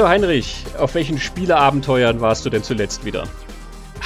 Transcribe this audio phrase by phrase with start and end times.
[0.00, 3.28] Hallo Heinrich, auf welchen Spieleabenteuern warst du denn zuletzt wieder?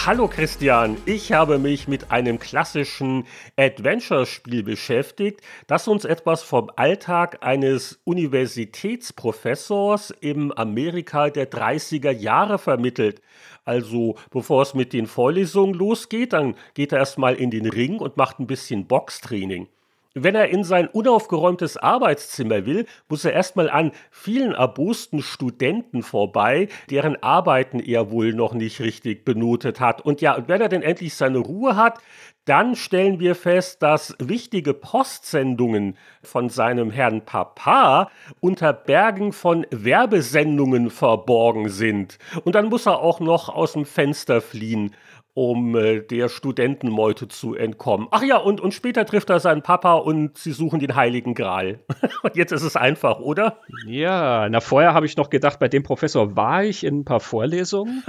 [0.04, 3.26] Hallo Christian, ich habe mich mit einem klassischen
[3.56, 13.22] Adventure-Spiel beschäftigt, das uns etwas vom Alltag eines Universitätsprofessors im Amerika der 30er Jahre vermittelt.
[13.64, 18.16] Also bevor es mit den Vorlesungen losgeht, dann geht er erstmal in den Ring und
[18.16, 19.68] macht ein bisschen Boxtraining.
[20.16, 26.68] Wenn er in sein unaufgeräumtes Arbeitszimmer will, muss er erstmal an vielen erbosten Studenten vorbei,
[26.88, 30.02] deren Arbeiten er wohl noch nicht richtig benotet hat.
[30.02, 31.98] Und ja, wenn er denn endlich seine Ruhe hat,
[32.44, 40.90] dann stellen wir fest, dass wichtige Postsendungen von seinem Herrn Papa unter Bergen von Werbesendungen
[40.90, 42.18] verborgen sind.
[42.44, 44.94] Und dann muss er auch noch aus dem Fenster fliehen
[45.34, 48.06] um äh, der Studentenmeute zu entkommen.
[48.12, 51.80] Ach ja, und, und später trifft er seinen Papa und sie suchen den Heiligen Gral.
[52.22, 53.60] und jetzt ist es einfach, oder?
[53.84, 57.20] Ja, na vorher habe ich noch gedacht, bei dem Professor war ich in ein paar
[57.20, 58.04] Vorlesungen.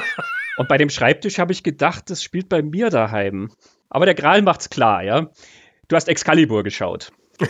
[0.56, 3.50] und bei dem Schreibtisch habe ich gedacht, das spielt bei mir daheim.
[3.90, 5.28] Aber der Gral macht's klar, ja.
[5.88, 7.10] Du hast Excalibur geschaut.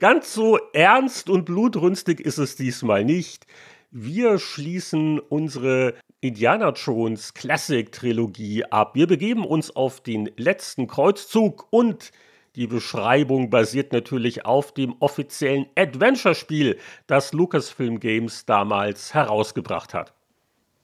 [0.00, 3.46] Ganz so ernst und blutrünstig ist es diesmal nicht.
[3.90, 5.94] Wir schließen unsere
[6.24, 8.94] Indiana Jones Classic Trilogie ab.
[8.94, 12.12] Wir begeben uns auf den letzten Kreuzzug und
[12.56, 20.14] die Beschreibung basiert natürlich auf dem offiziellen Adventure-Spiel, das Lucasfilm Games damals herausgebracht hat.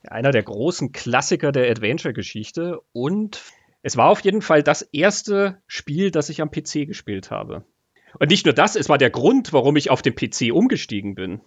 [0.06, 3.40] Einer der großen Klassiker der Adventure-Geschichte und
[3.80, 7.64] es war auf jeden Fall das erste Spiel, das ich am PC gespielt habe.
[8.18, 11.40] Und nicht nur das, es war der Grund, warum ich auf den PC umgestiegen bin.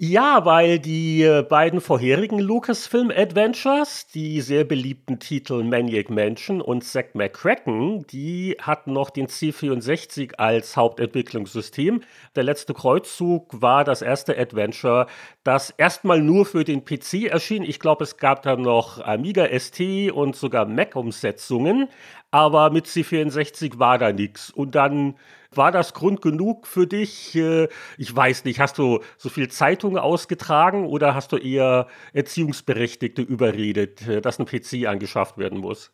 [0.00, 6.84] Ja, weil die äh, beiden vorherigen Lucasfilm Adventures, die sehr beliebten Titel Maniac Mansion und
[6.84, 12.02] Zack McCracken, die hatten noch den C64 als Hauptentwicklungssystem.
[12.36, 15.08] Der letzte Kreuzzug war das erste Adventure,
[15.42, 17.64] das erstmal nur für den PC erschien.
[17.64, 19.80] Ich glaube, es gab dann noch Amiga ST
[20.12, 21.88] und sogar Mac-Umsetzungen,
[22.30, 24.50] aber mit C64 war da nichts.
[24.50, 25.16] Und dann
[25.52, 27.34] war das Grund genug für dich?
[27.34, 33.22] Äh, ich weiß nicht, hast du so viel Zeitungen ausgetragen oder hast du eher Erziehungsberechtigte
[33.22, 35.92] überredet, äh, dass ein PC angeschafft werden muss?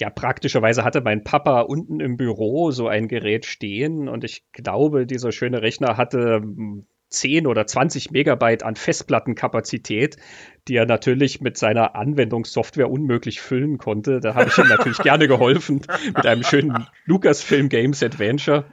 [0.00, 5.06] Ja, praktischerweise hatte mein Papa unten im Büro so ein Gerät stehen und ich glaube,
[5.06, 6.42] dieser schöne Rechner hatte
[7.10, 10.16] 10 hm, oder 20 Megabyte an Festplattenkapazität,
[10.66, 14.20] die er natürlich mit seiner Anwendungssoftware unmöglich füllen konnte.
[14.20, 18.64] Da habe ich ihm natürlich gerne geholfen mit einem schönen Lucasfilm Games Adventure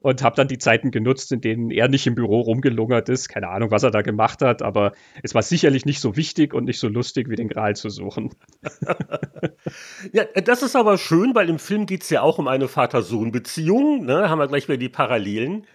[0.00, 3.28] und habe dann die Zeiten genutzt, in denen er nicht im Büro rumgelungert ist.
[3.28, 4.92] Keine Ahnung, was er da gemacht hat, aber
[5.22, 8.30] es war sicherlich nicht so wichtig und nicht so lustig, wie den Gral zu suchen.
[10.12, 14.04] ja, das ist aber schön, weil im Film geht es ja auch um eine Vater-Sohn-Beziehung.
[14.04, 14.28] Ne?
[14.28, 15.66] Haben wir gleich wieder die Parallelen.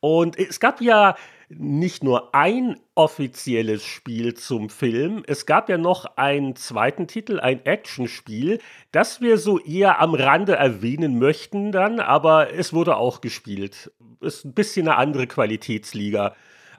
[0.00, 1.16] Und es gab ja
[1.48, 7.64] nicht nur ein offizielles Spiel zum Film, es gab ja noch einen zweiten Titel, ein
[7.64, 8.60] Actionspiel,
[8.92, 13.90] das wir so eher am Rande erwähnen möchten dann, aber es wurde auch gespielt.
[14.20, 16.34] Ist ein bisschen eine andere Qualitätsliga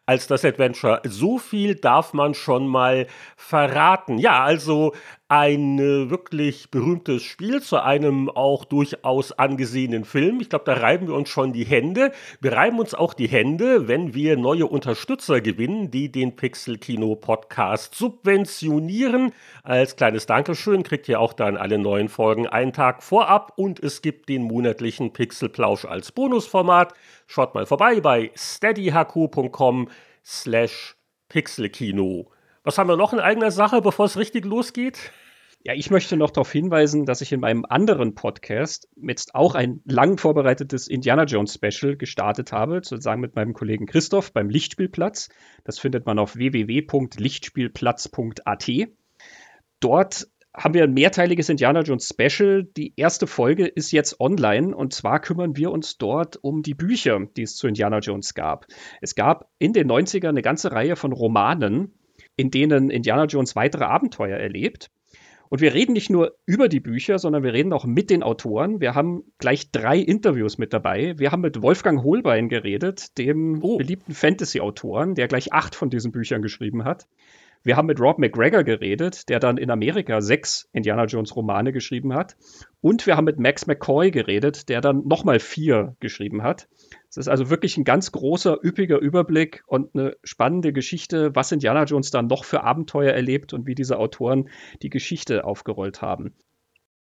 [0.06, 1.02] als das Adventure.
[1.03, 4.18] So viel darf man schon mal verraten.
[4.18, 4.94] Ja, also
[5.29, 10.41] ein äh, wirklich berühmtes Spiel zu einem auch durchaus angesehenen Film.
[10.41, 12.12] Ich glaube, da reiben wir uns schon die Hände.
[12.41, 17.16] Wir reiben uns auch die Hände, wenn wir neue Unterstützer gewinnen, die den Pixel Kino
[17.16, 19.31] Podcast subventionieren.
[19.62, 24.01] Als kleines Dankeschön kriegt ihr auch dann alle neuen Folgen einen Tag vorab und es
[24.01, 26.96] gibt den monatlichen Pixelplausch als Bonusformat.
[27.28, 29.90] Schaut mal vorbei bei steadyhq.com
[30.25, 30.96] slash
[31.29, 32.31] pixelkino.
[32.63, 35.11] Was haben wir noch in eigener Sache, bevor es richtig losgeht?
[35.66, 39.81] Ja, ich möchte noch darauf hinweisen, dass ich in meinem anderen Podcast jetzt auch ein
[39.84, 45.28] lang vorbereitetes Indiana Jones Special gestartet habe, sozusagen mit meinem Kollegen Christoph beim Lichtspielplatz.
[45.66, 48.70] Das findet man auf www.lichtspielplatz.at.
[49.82, 52.64] Dort haben wir ein mehrteiliges Indiana Jones Special.
[52.64, 57.20] Die erste Folge ist jetzt online und zwar kümmern wir uns dort um die Bücher,
[57.35, 58.66] die es zu Indiana Jones gab.
[59.02, 62.00] Es gab in den 90ern eine ganze Reihe von Romanen,
[62.38, 64.90] in denen Indiana Jones weitere Abenteuer erlebt.
[65.49, 68.79] Und wir reden nicht nur über die Bücher, sondern wir reden auch mit den Autoren.
[68.79, 71.17] Wir haben gleich drei Interviews mit dabei.
[71.17, 73.78] Wir haben mit Wolfgang Holbein geredet, dem oh.
[73.78, 77.07] beliebten Fantasy-Autoren, der gleich acht von diesen Büchern geschrieben hat.
[77.63, 82.13] Wir haben mit Rob McGregor geredet, der dann in Amerika sechs Indiana Jones Romane geschrieben
[82.13, 82.37] hat.
[82.81, 86.70] Und wir haben mit Max McCoy geredet, der dann nochmal vier geschrieben hat.
[87.09, 91.84] Es ist also wirklich ein ganz großer, üppiger Überblick und eine spannende Geschichte, was Indiana
[91.84, 94.49] Jones dann noch für Abenteuer erlebt und wie diese Autoren
[94.81, 96.34] die Geschichte aufgerollt haben.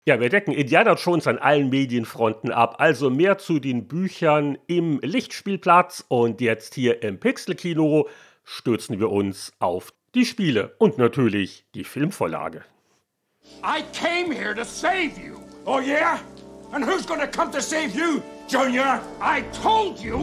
[0.08, 2.76] Ja, wir decken Indiana Jones an allen Medienfronten ab.
[2.78, 8.08] Also mehr zu den Büchern im Lichtspielplatz und jetzt hier im Pixelkino.
[8.44, 12.64] stürzen wir uns auf die Spiele und natürlich die Filmvorlage.
[13.64, 15.45] I came here to save you.
[15.68, 16.20] Oh yeah?
[16.72, 19.00] And who's gonna come to save you, Junior?
[19.20, 20.18] I told you.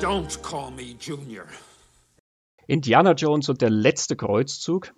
[0.00, 1.46] Don't call me Junior.
[2.66, 4.92] Indiana Jones und der letzte Kreuzzug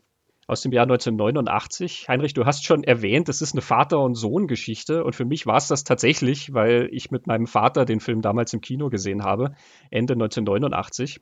[0.47, 2.07] aus dem Jahr 1989.
[2.09, 5.59] Heinrich, du hast schon erwähnt, es ist eine Vater- und Sohn-Geschichte und für mich war
[5.59, 9.55] es das tatsächlich, weil ich mit meinem Vater den Film damals im Kino gesehen habe,
[9.91, 11.21] Ende 1989.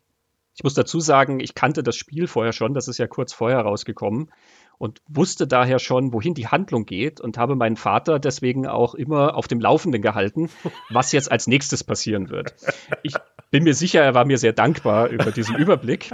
[0.54, 3.60] Ich muss dazu sagen, ich kannte das Spiel vorher schon, das ist ja kurz vorher
[3.60, 4.30] rausgekommen
[4.78, 9.36] und wusste daher schon, wohin die Handlung geht und habe meinen Vater deswegen auch immer
[9.36, 10.48] auf dem Laufenden gehalten,
[10.88, 12.54] was jetzt als nächstes passieren wird.
[13.02, 13.14] Ich
[13.50, 16.10] bin mir sicher, er war mir sehr dankbar über diesen Überblick.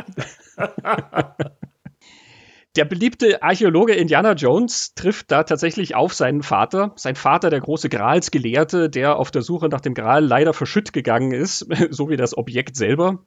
[2.76, 6.92] Der beliebte Archäologe Indiana Jones trifft da tatsächlich auf seinen Vater.
[6.96, 11.32] Sein Vater, der große Gralsgelehrte, der auf der Suche nach dem Gral leider verschütt gegangen
[11.32, 13.24] ist, so wie das Objekt selber.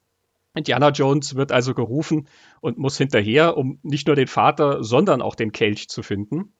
[0.59, 2.27] Indiana Jones wird also gerufen
[2.61, 6.53] und muss hinterher, um nicht nur den Vater, sondern auch den Kelch zu finden.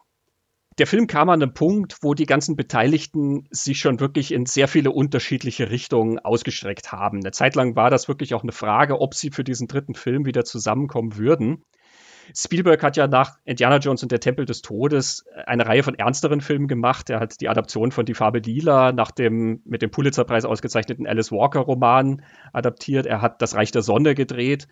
[0.79, 4.69] Der Film kam an einen Punkt, wo die ganzen Beteiligten sich schon wirklich in sehr
[4.69, 7.19] viele unterschiedliche Richtungen ausgestreckt haben.
[7.19, 10.25] Eine Zeit lang war das wirklich auch eine Frage, ob sie für diesen dritten Film
[10.25, 11.63] wieder zusammenkommen würden.
[12.35, 16.41] Spielberg hat ja nach Indiana Jones und der Tempel des Todes eine Reihe von ernsteren
[16.41, 17.09] Filmen gemacht.
[17.09, 21.31] Er hat die Adaption von Die Farbe Lila nach dem mit dem Pulitzerpreis ausgezeichneten Alice
[21.31, 22.23] Walker Roman
[22.53, 23.05] adaptiert.
[23.05, 24.67] Er hat Das Reich der Sonne gedreht.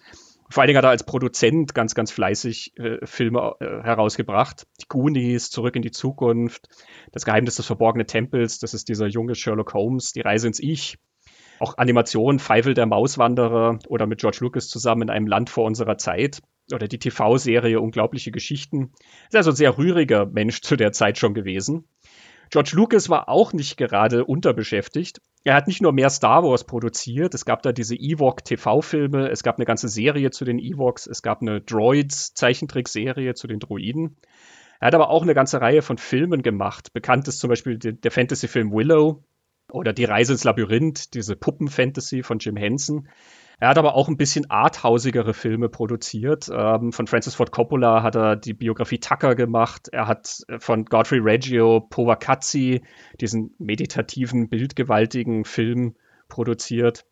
[0.50, 4.65] Vor allen Dingen hat er als Produzent ganz, ganz fleißig äh, Filme äh, herausgebracht.
[4.80, 6.69] Die Goonies, Zurück in die Zukunft,
[7.12, 10.98] Das Geheimnis des verborgenen Tempels, das ist dieser junge Sherlock Holmes, Die Reise ins Ich.
[11.60, 15.98] Auch Animation, Pfeifel der Mauswanderer oder mit George Lucas zusammen in einem Land vor unserer
[15.98, 16.42] Zeit
[16.74, 18.92] oder die TV-Serie Unglaubliche Geschichten.
[19.28, 21.88] Ist also ein sehr rühriger Mensch zu der Zeit schon gewesen.
[22.50, 25.22] George Lucas war auch nicht gerade unterbeschäftigt.
[25.44, 29.58] Er hat nicht nur mehr Star Wars produziert, es gab da diese Ewok-TV-Filme, es gab
[29.58, 34.18] eine ganze Serie zu den Ewoks, es gab eine Droids-Zeichentrickserie zu den Droiden.
[34.80, 36.94] Er hat aber auch eine ganze Reihe von Filmen gemacht.
[36.94, 39.24] Bekannt ist zum Beispiel der Fantasy-Film Willow
[39.72, 43.10] oder Die Reise ins Labyrinth, diese Puppen-Fantasy von Jim Henson.
[43.59, 46.48] Er hat aber auch ein bisschen arthausigere Filme produziert.
[46.54, 49.88] Ähm, von Francis Ford Coppola hat er die Biografie Tucker gemacht.
[49.92, 52.83] Er hat äh, von Godfrey Reggio Povacazzi
[53.19, 55.95] diesen meditativen, bildgewaltigen Film
[56.30, 57.06] produziert.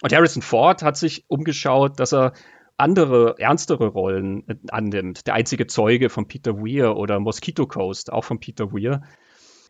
[0.00, 2.34] Und Harrison Ford hat sich umgeschaut, dass er
[2.76, 5.26] andere, ernstere Rollen äh, annimmt.
[5.26, 9.02] Der einzige Zeuge von Peter Weir oder Mosquito Coast, auch von Peter Weir.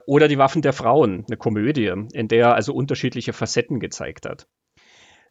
[0.07, 4.47] Oder Die Waffen der Frauen, eine Komödie, in der er also unterschiedliche Facetten gezeigt hat.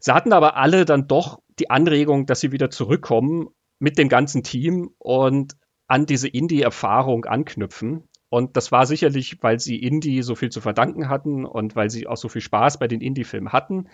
[0.05, 3.47] Sie hatten aber alle dann doch die Anregung, dass sie wieder zurückkommen
[3.79, 5.55] mit dem ganzen Team und
[5.87, 8.09] an diese Indie-Erfahrung anknüpfen.
[8.27, 12.05] Und das war sicherlich, weil sie Indie so viel zu verdanken hatten und weil sie
[12.05, 13.87] auch so viel Spaß bei den Indie-Filmen hatten.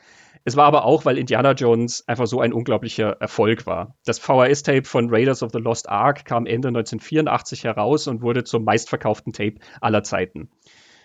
[0.46, 3.96] Es war aber auch, weil Indiana Jones einfach so ein unglaublicher Erfolg war.
[4.04, 8.64] Das VHS-Tape von Raiders of the Lost Ark kam Ende 1984 heraus und wurde zum
[8.64, 10.50] meistverkauften Tape aller Zeiten.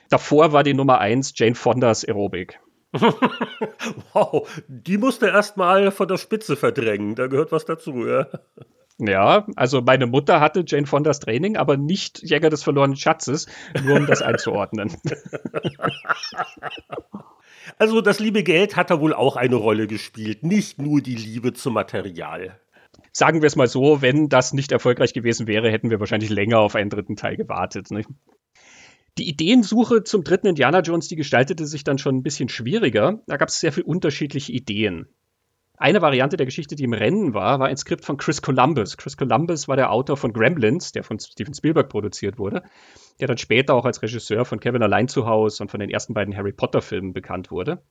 [0.08, 2.58] Davor war die Nummer 1 Jane Fondas Aerobic.
[4.12, 7.14] wow, die musste erstmal von der Spitze verdrängen.
[7.14, 8.26] Da gehört was dazu, ja.
[8.98, 13.46] Ja, also meine Mutter hatte Jane Fondas Training, aber nicht Jäger des verlorenen Schatzes,
[13.82, 14.96] nur um das einzuordnen.
[17.78, 21.54] Also das liebe Geld hat da wohl auch eine Rolle gespielt, nicht nur die Liebe
[21.54, 22.60] zum Material.
[23.10, 26.58] Sagen wir es mal so, wenn das nicht erfolgreich gewesen wäre, hätten wir wahrscheinlich länger
[26.58, 27.90] auf einen dritten Teil gewartet.
[27.90, 28.08] Nicht?
[29.16, 33.22] Die Ideensuche zum dritten Indiana Jones, die gestaltete sich dann schon ein bisschen schwieriger.
[33.26, 35.06] Da gab es sehr viele unterschiedliche Ideen.
[35.76, 38.96] Eine Variante der Geschichte, die im Rennen war, war ein Skript von Chris Columbus.
[38.96, 42.62] Chris Columbus war der Autor von Gremlins, der von Steven Spielberg produziert wurde,
[43.20, 46.14] der dann später auch als Regisseur von Kevin Allein zu Hause und von den ersten
[46.14, 47.82] beiden Harry Potter Filmen bekannt wurde.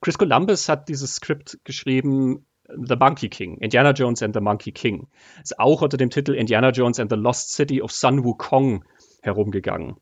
[0.00, 5.08] Chris Columbus hat dieses Skript geschrieben The Monkey King, Indiana Jones and the Monkey King.
[5.42, 8.84] Ist auch unter dem Titel Indiana Jones and the Lost City of Sun Wukong
[9.22, 9.96] herumgegangen.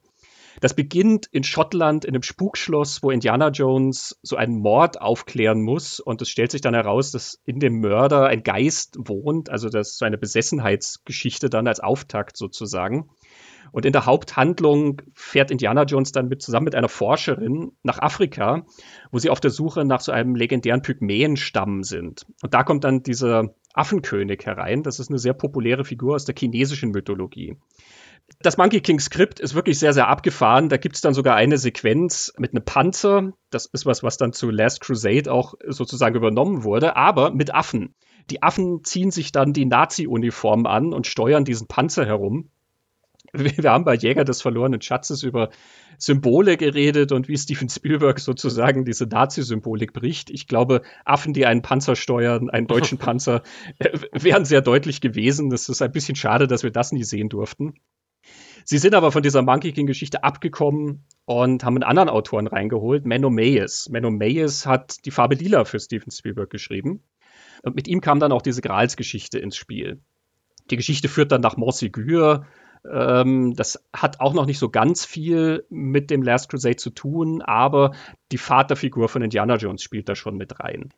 [0.60, 6.00] Das beginnt in Schottland in einem Spukschloss, wo Indiana Jones so einen Mord aufklären muss.
[6.00, 9.48] Und es stellt sich dann heraus, dass in dem Mörder ein Geist wohnt.
[9.48, 13.08] Also das ist so eine Besessenheitsgeschichte dann als Auftakt sozusagen.
[13.72, 18.66] Und in der Haupthandlung fährt Indiana Jones dann mit, zusammen mit einer Forscherin nach Afrika,
[19.12, 22.26] wo sie auf der Suche nach so einem legendären Pygmäenstamm sind.
[22.42, 24.82] Und da kommt dann dieser Affenkönig herein.
[24.82, 27.56] Das ist eine sehr populäre Figur aus der chinesischen Mythologie.
[28.38, 30.68] Das Monkey King Skript ist wirklich sehr, sehr abgefahren.
[30.68, 33.32] Da gibt es dann sogar eine Sequenz mit einem Panzer.
[33.50, 37.94] Das ist was, was dann zu Last Crusade auch sozusagen übernommen wurde, aber mit Affen.
[38.30, 42.50] Die Affen ziehen sich dann die Nazi-Uniform an und steuern diesen Panzer herum.
[43.32, 45.50] Wir haben bei Jäger des verlorenen Schatzes über
[45.98, 50.30] Symbole geredet und wie Steven Spielberg sozusagen diese Nazi-Symbolik bricht.
[50.30, 53.42] Ich glaube, Affen, die einen Panzer steuern, einen deutschen Panzer,
[53.78, 55.52] äh, wären sehr deutlich gewesen.
[55.52, 57.74] Es ist ein bisschen schade, dass wir das nie sehen durften.
[58.64, 63.30] Sie sind aber von dieser Monkey King-Geschichte abgekommen und haben einen anderen Autoren reingeholt, Menno
[63.30, 63.88] Meyes.
[63.90, 67.02] Menno Meyes hat die Farbe Lila für Steven Spielberg geschrieben.
[67.62, 70.00] Und mit ihm kam dann auch diese Grals-Geschichte ins Spiel.
[70.70, 72.46] Die Geschichte führt dann nach Montségur.
[72.90, 77.42] Ähm, das hat auch noch nicht so ganz viel mit dem Last Crusade zu tun,
[77.42, 77.92] aber
[78.32, 80.90] die Vaterfigur von Indiana Jones spielt da schon mit rein.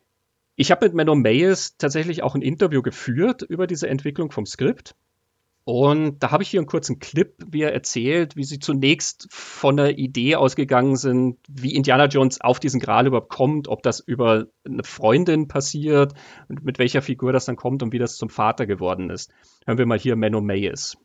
[0.55, 4.95] Ich habe mit Menno Meyes tatsächlich auch ein Interview geführt über diese Entwicklung vom Skript.
[5.65, 9.77] Und da habe ich hier einen kurzen Clip, wie er erzählt, wie sie zunächst von
[9.77, 14.47] der Idee ausgegangen sind, wie Indiana Jones auf diesen Gral überhaupt kommt, ob das über
[14.65, 16.13] eine Freundin passiert
[16.49, 19.31] und mit welcher Figur das dann kommt und wie das zum Vater geworden ist.
[19.65, 20.97] Hören wir mal hier Menno Mayes.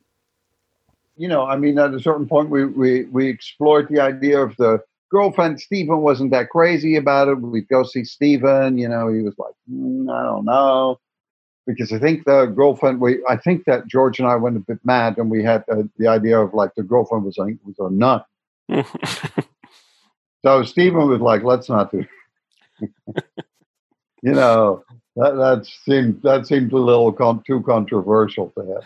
[1.14, 4.54] You know, I mean, at a certain point, we, we, we explored the idea of
[4.56, 4.78] the
[5.10, 5.60] girlfriend.
[5.60, 7.40] Stephen wasn't that crazy about it.
[7.40, 10.98] We'd go see Stephen, you know, he was like, mm, I don't know.
[11.68, 12.98] Because I think the girlfriend.
[13.00, 15.82] We I think that George and I went a bit mad, and we had uh,
[15.98, 18.24] the idea of like the girlfriend was a, was a nun.
[20.42, 22.06] so Stephen was like, "Let's not do."
[24.22, 24.82] you know
[25.16, 28.82] that that seemed that seemed a little con- too controversial to him.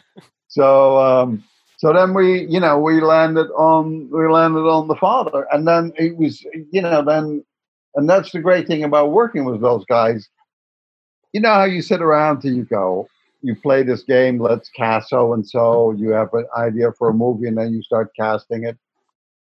[0.48, 1.44] So um,
[1.76, 5.92] so then we you know we landed on we landed on the father, and then
[5.96, 7.44] it was you know then
[7.94, 10.28] and that's the great thing about working with those guys
[11.32, 13.08] you know how you sit around till you go,
[13.42, 17.14] you play this game, let's cast so and so, you have an idea for a
[17.14, 18.78] movie, and then you start casting it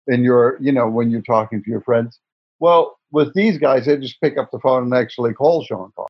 [0.07, 2.19] And you're, you know, when you're talking to your friends.
[2.61, 6.09] Well, with these guys, they just pick up the phone and actually call Sean Connery.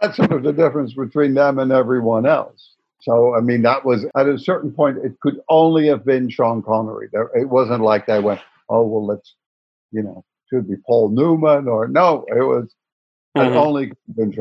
[0.00, 2.74] That's sort of the difference between them and everyone else.
[3.00, 6.62] So, I mean, that was at a certain point, it could only have been Sean
[6.62, 7.08] Connery.
[7.12, 9.34] There, it wasn't like they went, oh, well, let's,
[9.92, 12.74] you know, should be Paul Newman or no, it was
[13.36, 13.56] Mhm.
[13.56, 14.32] only been.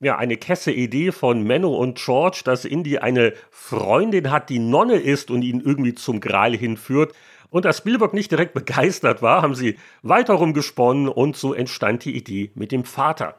[0.00, 4.96] Ja, eine kesse Idee von Menno und George, dass Indy eine Freundin hat, die Nonne
[4.96, 7.12] ist und ihn irgendwie zum Gral hinführt.
[7.50, 12.16] Und da Spielberg nicht direkt begeistert war, haben sie weiter rumgesponnen und so entstand die
[12.16, 13.36] Idee mit dem Vater.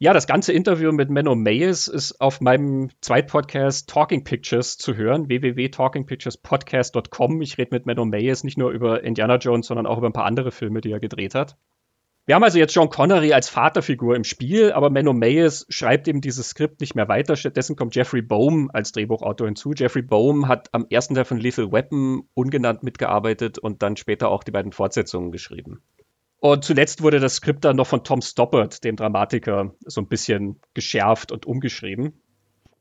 [0.00, 5.28] Ja, das ganze Interview mit Menno Mayes ist auf meinem Zweitpodcast Talking Pictures zu hören,
[5.28, 7.40] www.talkingpicturespodcast.com.
[7.40, 10.26] Ich rede mit Menno Mayes nicht nur über Indiana Jones, sondern auch über ein paar
[10.26, 11.56] andere Filme, die er gedreht hat.
[12.26, 16.22] Wir haben also jetzt John Connery als Vaterfigur im Spiel, aber Menno Mayes schreibt eben
[16.22, 17.36] dieses Skript nicht mehr weiter.
[17.36, 19.72] Stattdessen kommt Jeffrey Bohm als Drehbuchautor hinzu.
[19.74, 24.42] Jeffrey Bohm hat am ersten Teil von Lethal Weapon ungenannt mitgearbeitet und dann später auch
[24.42, 25.82] die beiden Fortsetzungen geschrieben.
[26.40, 30.60] Und zuletzt wurde das Skript dann noch von Tom Stoppard, dem Dramatiker, so ein bisschen
[30.72, 32.22] geschärft und umgeschrieben.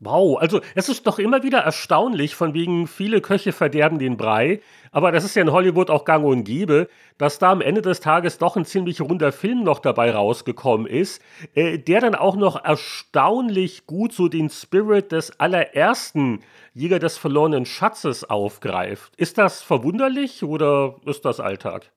[0.05, 4.59] Wow, also es ist doch immer wieder erstaunlich, von wegen viele Köche verderben den Brei,
[4.91, 8.01] aber das ist ja in Hollywood auch gang und gäbe, dass da am Ende des
[8.01, 11.21] Tages doch ein ziemlich runder Film noch dabei rausgekommen ist,
[11.55, 16.41] äh, der dann auch noch erstaunlich gut so den Spirit des allerersten
[16.73, 19.13] Jäger des verlorenen Schatzes aufgreift.
[19.15, 21.91] Ist das verwunderlich oder ist das Alltag?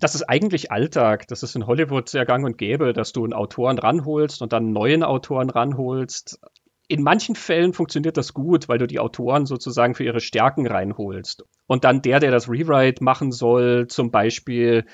[0.00, 1.28] das ist eigentlich Alltag.
[1.28, 4.64] Das ist in Hollywood sehr gang und gäbe, dass du einen Autoren ranholst und dann
[4.64, 6.40] einen neuen Autoren ranholst
[6.88, 11.44] in manchen Fällen funktioniert das gut, weil du die Autoren sozusagen für ihre Stärken reinholst.
[11.66, 14.84] Und dann der, der das Rewrite machen soll, zum Beispiel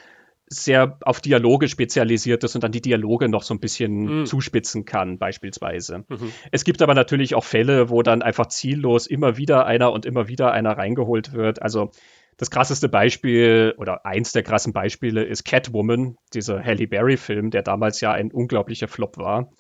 [0.50, 4.26] sehr auf Dialoge spezialisiert ist und dann die Dialoge noch so ein bisschen mhm.
[4.26, 6.04] zuspitzen kann, beispielsweise.
[6.08, 6.32] Mhm.
[6.52, 10.28] Es gibt aber natürlich auch Fälle, wo dann einfach ziellos immer wieder einer und immer
[10.28, 11.60] wieder einer reingeholt wird.
[11.60, 11.90] Also
[12.38, 18.00] das krasseste Beispiel oder eins der krassen Beispiele ist Catwoman, dieser Halle Berry-Film, der damals
[18.00, 19.50] ja ein unglaublicher Flop war.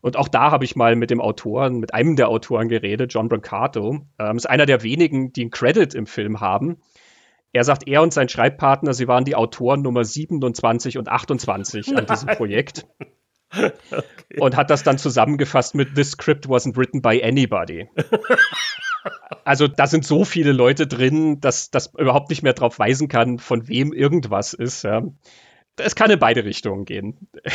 [0.00, 3.28] Und auch da habe ich mal mit dem Autoren, mit einem der Autoren geredet, John
[3.28, 4.00] Brancato.
[4.18, 6.78] Ähm, ist einer der wenigen, die einen Credit im Film haben.
[7.52, 12.06] Er sagt, er und sein Schreibpartner, sie waren die Autoren Nummer 27 und 28 an
[12.06, 12.86] diesem Projekt.
[13.50, 14.40] Okay.
[14.40, 17.88] Und hat das dann zusammengefasst mit This script wasn't written by anybody.
[19.44, 23.38] Also da sind so viele Leute drin, dass das überhaupt nicht mehr darauf weisen kann,
[23.38, 24.82] von wem irgendwas ist.
[24.82, 25.02] Ja
[25.78, 27.28] es kann in beide Richtungen gehen.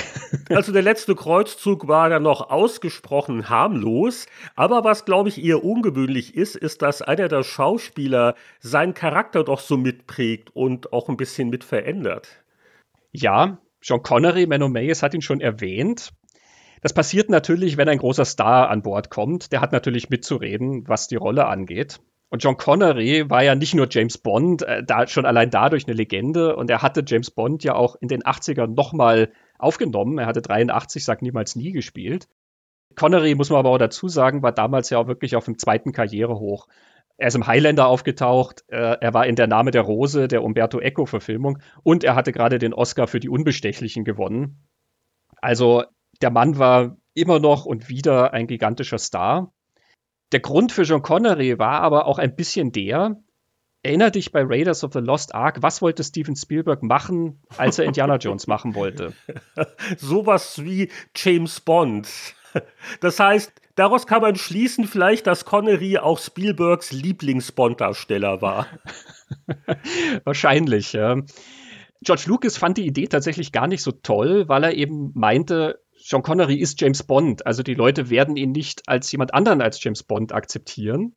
[0.49, 6.35] Also der letzte Kreuzzug war dann noch ausgesprochen harmlos, aber was glaube ich eher ungewöhnlich
[6.35, 11.49] ist, ist, dass einer der Schauspieler seinen Charakter doch so mitprägt und auch ein bisschen
[11.49, 12.27] mit verändert.
[13.11, 16.11] Ja, John Connery, Menno Mayes hat ihn schon erwähnt.
[16.81, 19.53] Das passiert natürlich, wenn ein großer Star an Bord kommt.
[19.53, 21.99] Der hat natürlich mitzureden, was die Rolle angeht.
[22.33, 25.95] Und John Connery war ja nicht nur James Bond, äh, da schon allein dadurch eine
[25.95, 26.55] Legende.
[26.55, 30.17] Und er hatte James Bond ja auch in den 80ern nochmal aufgenommen.
[30.17, 32.27] Er hatte 83, sagt niemals nie gespielt.
[32.95, 35.91] Connery, muss man aber auch dazu sagen, war damals ja auch wirklich auf dem zweiten
[35.91, 36.67] Karrierehoch.
[37.17, 40.79] Er ist im Highlander aufgetaucht, äh, er war in Der Name der Rose, der Umberto
[40.79, 44.57] Eco-Verfilmung und er hatte gerade den Oscar für die Unbestechlichen gewonnen.
[45.39, 45.83] Also
[46.23, 49.53] der Mann war immer noch und wieder ein gigantischer Star.
[50.33, 53.17] Der Grund für John Connery war aber auch ein bisschen der,
[53.83, 57.85] erinner dich bei Raiders of the Lost Ark, was wollte Steven Spielberg machen, als er
[57.85, 59.13] Indiana Jones machen wollte?
[59.97, 62.09] Sowas wie James Bond.
[62.99, 68.65] Das heißt, daraus kann man schließen vielleicht, dass Connery auch Spielbergs Lieblings-Bond-Darsteller war.
[70.23, 71.17] Wahrscheinlich, ja.
[72.01, 76.22] George Lucas fand die Idee tatsächlich gar nicht so toll, weil er eben meinte, John
[76.22, 80.03] Connery ist James Bond, also die Leute werden ihn nicht als jemand anderen als James
[80.03, 81.15] Bond akzeptieren.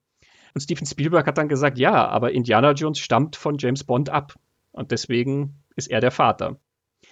[0.55, 4.35] Und Steven Spielberg hat dann gesagt, ja, aber Indiana Jones stammt von James Bond ab.
[4.73, 6.59] Und deswegen ist er der Vater.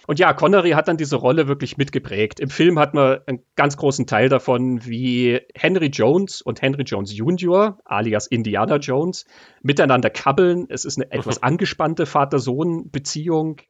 [0.07, 2.39] Und ja, Connery hat dann diese Rolle wirklich mitgeprägt.
[2.39, 7.15] Im Film hat man einen ganz großen Teil davon, wie Henry Jones und Henry Jones
[7.15, 9.25] Jr., alias Indiana Jones,
[9.61, 10.67] miteinander kabbeln.
[10.69, 13.61] Es ist eine etwas angespannte Vater-Sohn-Beziehung.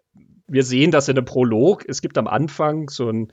[0.48, 1.84] Wir sehen das in einem Prolog.
[1.88, 3.32] Es gibt am Anfang so ein,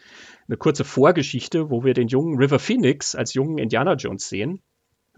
[0.49, 4.63] eine kurze Vorgeschichte, wo wir den jungen River Phoenix als jungen Indiana Jones sehen.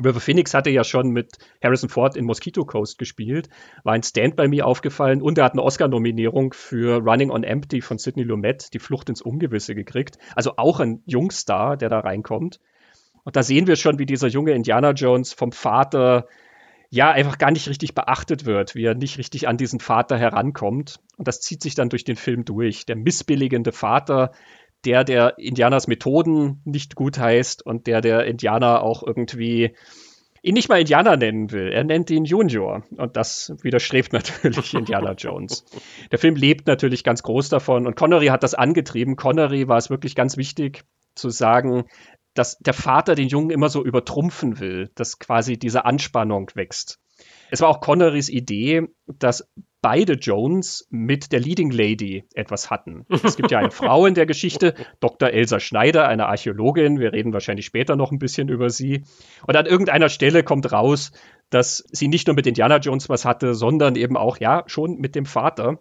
[0.02, 3.48] River Phoenix hatte ja schon mit Harrison Ford in Mosquito Coast gespielt,
[3.84, 7.80] war ein Stand bei mir aufgefallen und er hat eine Oscar-Nominierung für Running on Empty
[7.80, 10.18] von Sidney Lumet, die Flucht ins Ungewisse gekriegt.
[10.34, 12.58] Also auch ein Jungstar, der da reinkommt.
[13.22, 16.26] Und da sehen wir schon, wie dieser junge Indiana Jones vom Vater
[16.94, 21.00] ja einfach gar nicht richtig beachtet wird, wie er nicht richtig an diesen Vater herankommt.
[21.16, 22.86] Und das zieht sich dann durch den Film durch.
[22.86, 24.30] Der missbilligende Vater,
[24.84, 29.74] der der Indianers Methoden nicht gut heißt und der der Indianer auch irgendwie
[30.42, 31.72] ihn nicht mal Indianer nennen will.
[31.72, 32.84] Er nennt ihn Junior.
[32.96, 34.12] Und das widerstrebt
[34.44, 35.64] natürlich Indiana Jones.
[36.12, 37.88] Der Film lebt natürlich ganz groß davon.
[37.88, 39.16] Und Connery hat das angetrieben.
[39.16, 40.84] Connery war es wirklich ganz wichtig
[41.16, 41.86] zu sagen,
[42.34, 47.00] dass der Vater den Jungen immer so übertrumpfen will, dass quasi diese Anspannung wächst.
[47.50, 49.48] Es war auch Connerys Idee, dass
[49.80, 53.04] beide Jones mit der Leading Lady etwas hatten.
[53.22, 55.28] Es gibt ja eine Frau in der Geschichte, Dr.
[55.28, 56.98] Elsa Schneider, eine Archäologin.
[56.98, 59.04] Wir reden wahrscheinlich später noch ein bisschen über sie.
[59.46, 61.12] Und an irgendeiner Stelle kommt raus,
[61.50, 65.14] dass sie nicht nur mit Indiana Jones was hatte, sondern eben auch, ja, schon mit
[65.14, 65.78] dem Vater.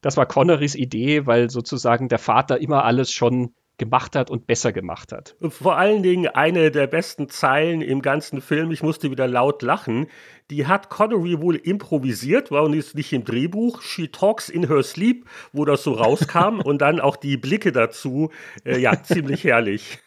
[0.00, 4.72] Das war Connerys Idee, weil sozusagen der Vater immer alles schon gemacht hat und besser
[4.72, 5.34] gemacht hat.
[5.48, 10.06] Vor allen Dingen eine der besten Zeilen im ganzen Film, ich musste wieder laut lachen,
[10.50, 13.82] die hat Connery wohl improvisiert, war und ist nicht im Drehbuch.
[13.82, 18.30] She talks in her sleep, wo das so rauskam und dann auch die Blicke dazu,
[18.64, 19.98] äh, ja, ziemlich herrlich.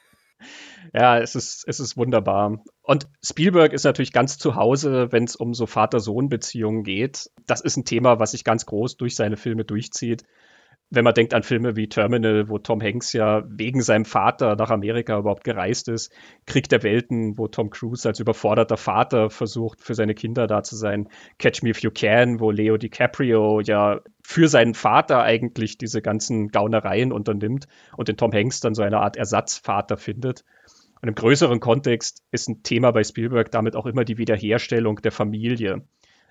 [0.93, 2.63] Ja, es ist, es ist wunderbar.
[2.83, 7.31] Und Spielberg ist natürlich ganz zu Hause, wenn es um so Vater-Sohn-Beziehungen geht.
[7.47, 10.23] Das ist ein Thema, was sich ganz groß durch seine Filme durchzieht
[10.93, 14.69] wenn man denkt an Filme wie Terminal, wo Tom Hanks ja wegen seinem Vater nach
[14.69, 16.13] Amerika überhaupt gereist ist,
[16.45, 20.75] Krieg der Welten, wo Tom Cruise als überforderter Vater versucht, für seine Kinder da zu
[20.75, 26.03] sein, Catch Me If You Can, wo Leo DiCaprio ja für seinen Vater eigentlich diese
[26.03, 30.45] ganzen Gaunereien unternimmt und den Tom Hanks dann so eine Art Ersatzvater findet.
[31.01, 35.11] Und im größeren Kontext ist ein Thema bei Spielberg damit auch immer die Wiederherstellung der
[35.11, 35.81] Familie.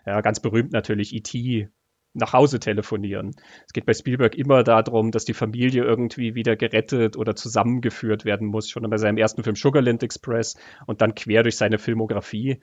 [0.07, 1.69] Ja, ganz berühmt natürlich E.T.,
[2.15, 3.35] nach Hause telefonieren.
[3.67, 8.49] Es geht bei Spielberg immer darum, dass die Familie irgendwie wieder gerettet oder zusammengeführt werden
[8.49, 12.61] muss, schon bei seinem ersten Film Sugarland Express und dann quer durch seine Filmografie.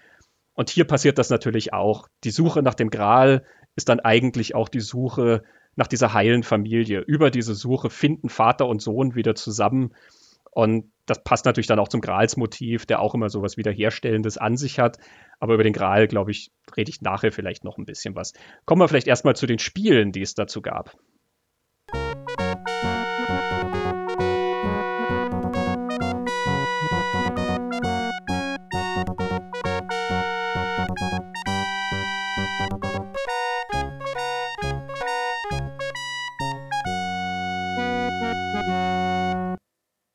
[0.54, 2.08] Und hier passiert das natürlich auch.
[2.24, 5.44] Die Suche nach dem Gral ist dann eigentlich auch die Suche
[5.76, 7.00] nach dieser heilen Familie.
[7.00, 9.94] Über diese Suche finden Vater und Sohn wieder zusammen.
[10.52, 14.58] Und das passt natürlich dann auch zum Gralsmotiv, der auch immer so was Wiederherstellendes an
[14.58, 14.98] sich hat.
[15.40, 18.34] Aber über den Gral, glaube ich, rede ich nachher vielleicht noch ein bisschen was.
[18.66, 20.98] Kommen wir vielleicht erstmal zu den Spielen, die es dazu gab.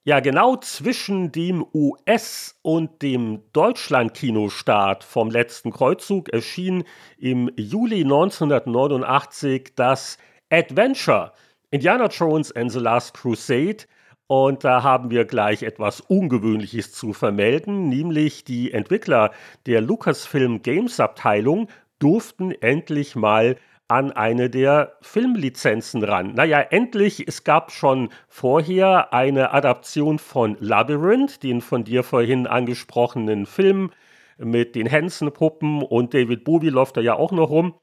[0.06, 6.84] Ja, genau zwischen dem US- und dem Deutschland-Kinostart vom letzten Kreuzzug erschien
[7.16, 10.18] im Juli 1989 das
[10.50, 11.32] Adventure
[11.70, 13.84] Indiana Jones and the Last Crusade.
[14.26, 19.30] Und da haben wir gleich etwas Ungewöhnliches zu vermelden, nämlich die Entwickler
[19.64, 23.56] der Lucasfilm Games Abteilung durften endlich mal
[23.88, 26.34] an eine der Filmlizenzen ran.
[26.34, 33.46] Naja, endlich, es gab schon vorher eine Adaption von Labyrinth, den von dir vorhin angesprochenen
[33.46, 33.90] Film
[34.38, 37.74] mit den Hansen-Puppen und David Bowie läuft da ja auch noch rum.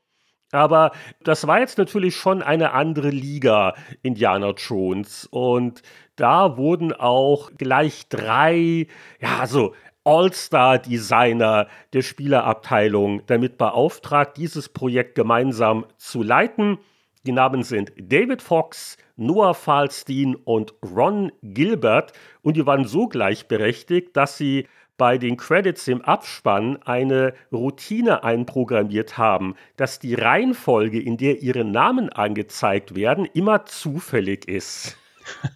[0.52, 0.92] Aber
[1.24, 5.26] das war jetzt natürlich schon eine andere Liga, Indiana Jones.
[5.26, 5.82] Und
[6.18, 8.88] da wurden auch gleich drei,
[9.22, 16.80] ja, so All-Star-Designer der Spielerabteilung damit beauftragt, dieses Projekt gemeinsam zu leiten.
[17.26, 24.18] Die Namen sind David Fox, Noah Falstein und Ron Gilbert und die waren so gleichberechtigt,
[24.18, 31.18] dass sie bei den Credits im Abspann eine Routine einprogrammiert haben, dass die Reihenfolge, in
[31.18, 34.98] der ihre Namen angezeigt werden, immer zufällig ist.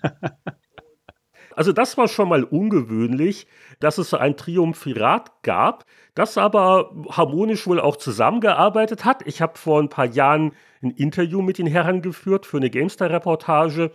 [1.55, 3.47] Also das war schon mal ungewöhnlich,
[3.79, 9.25] dass es ein Triumphirat gab, das aber harmonisch wohl auch zusammengearbeitet hat.
[9.27, 13.91] Ich habe vor ein paar Jahren ein Interview mit den Herren geführt für eine Gamestar-Reportage.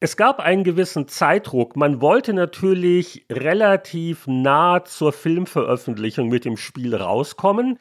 [0.00, 1.76] Es gab einen gewissen Zeitdruck.
[1.76, 7.78] Man wollte natürlich relativ nah zur Filmveröffentlichung mit dem Spiel rauskommen.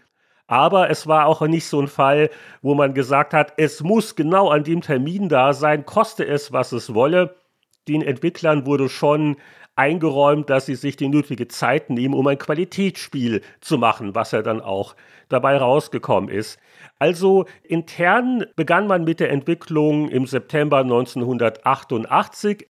[0.48, 2.30] Aber es war auch nicht so ein Fall,
[2.62, 6.72] wo man gesagt hat, es muss genau an dem Termin da sein, koste es, was
[6.72, 7.36] es wolle.
[7.88, 9.36] Den Entwicklern wurde schon
[9.78, 14.42] eingeräumt, dass sie sich die nötige Zeit nehmen, um ein Qualitätsspiel zu machen, was ja
[14.42, 14.96] dann auch
[15.30, 16.60] dabei rausgekommen ist.
[17.00, 22.68] Also intern begann man mit der Entwicklung im September 1988.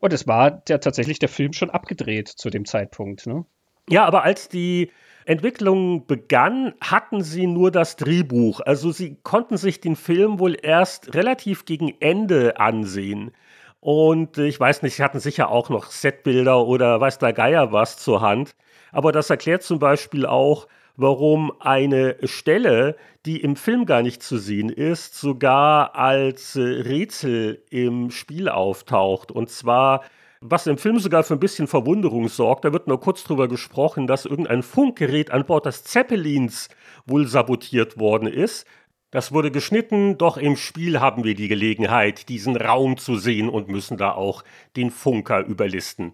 [0.00, 3.26] Und es war der, tatsächlich der Film schon abgedreht zu dem Zeitpunkt.
[3.26, 3.44] Ne?
[3.88, 4.90] Ja, aber als die
[5.24, 8.60] Entwicklung begann, hatten sie nur das Drehbuch.
[8.60, 13.32] Also sie konnten sich den Film wohl erst relativ gegen Ende ansehen.
[13.80, 17.98] Und ich weiß nicht, sie hatten sicher auch noch Setbilder oder weiß der Geier was
[17.98, 18.52] zur Hand.
[18.92, 24.36] Aber das erklärt zum Beispiel auch, warum eine Stelle, die im Film gar nicht zu
[24.36, 29.30] sehen ist, sogar als äh, Rätsel im Spiel auftaucht.
[29.30, 30.02] Und zwar,
[30.40, 34.08] was im Film sogar für ein bisschen Verwunderung sorgt, da wird nur kurz drüber gesprochen,
[34.08, 36.68] dass irgendein Funkgerät an Bord des Zeppelins
[37.06, 38.66] wohl sabotiert worden ist.
[39.10, 43.68] Das wurde geschnitten, doch im Spiel haben wir die Gelegenheit, diesen Raum zu sehen und
[43.68, 44.44] müssen da auch
[44.76, 46.12] den Funker überlisten.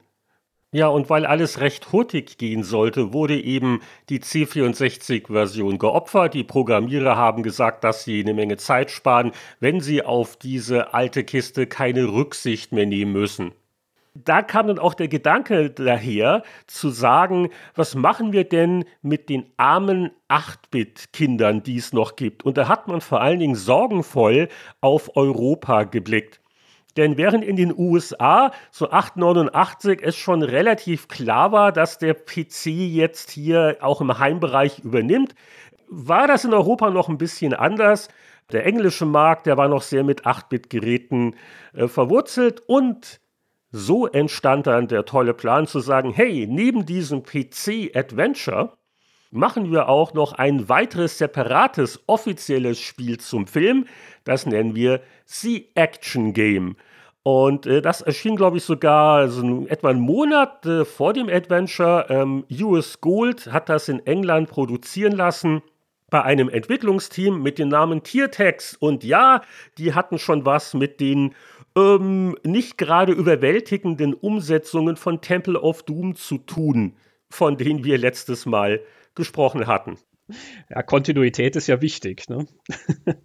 [0.70, 6.34] Ja, und weil alles recht hurtig gehen sollte, wurde eben die C64-Version geopfert.
[6.34, 11.22] Die Programmierer haben gesagt, dass sie eine Menge Zeit sparen, wenn sie auf diese alte
[11.22, 13.52] Kiste keine Rücksicht mehr nehmen müssen.
[14.16, 19.46] Da kam dann auch der Gedanke daher, zu sagen, was machen wir denn mit den
[19.56, 22.44] armen 8-Bit-Kindern, die es noch gibt?
[22.44, 24.48] Und da hat man vor allen Dingen sorgenvoll
[24.80, 26.40] auf Europa geblickt.
[26.96, 32.66] Denn während in den USA so 889 es schon relativ klar war, dass der PC
[32.66, 35.34] jetzt hier auch im Heimbereich übernimmt,
[35.88, 38.08] war das in Europa noch ein bisschen anders.
[38.52, 41.34] Der englische Markt, der war noch sehr mit 8-Bit-Geräten
[41.72, 43.20] äh, verwurzelt und
[43.76, 48.72] so entstand dann der tolle Plan zu sagen, hey, neben diesem PC-Adventure
[49.32, 53.86] machen wir auch noch ein weiteres separates offizielles Spiel zum Film.
[54.22, 56.76] Das nennen wir The Action Game.
[57.24, 62.06] Und äh, das erschien, glaube ich, sogar so etwa einen Monat äh, vor dem Adventure.
[62.10, 65.62] Ähm, US Gold hat das in England produzieren lassen
[66.10, 68.76] bei einem Entwicklungsteam mit dem Namen Tiertex.
[68.76, 69.40] Und ja,
[69.78, 71.34] die hatten schon was mit den
[71.76, 76.96] ähm, nicht gerade überwältigenden Umsetzungen von Temple of Doom zu tun,
[77.30, 78.80] von denen wir letztes Mal
[79.14, 79.98] gesprochen hatten.
[80.70, 82.28] Ja, Kontinuität ist ja wichtig.
[82.28, 82.46] Ne?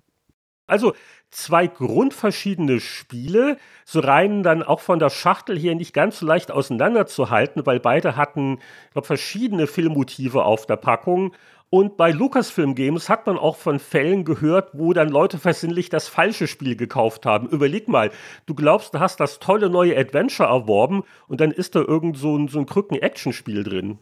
[0.68, 0.94] also
[1.32, 6.52] zwei grundverschiedene Spiele, so rein dann auch von der Schachtel her nicht ganz so leicht
[6.52, 8.60] auseinanderzuhalten, weil beide hatten
[8.92, 11.34] glaub, verschiedene Filmmotive auf der Packung.
[11.71, 16.08] Und bei Lucasfilm Games hat man auch von Fällen gehört, wo dann Leute versehentlich das
[16.08, 17.47] falsche Spiel gekauft haben.
[17.47, 18.12] Überleg mal,
[18.47, 22.36] du glaubst, du hast das tolle neue Adventure erworben und dann ist da irgend so
[22.36, 23.99] ein, so ein Krücken-Action-Spiel drin.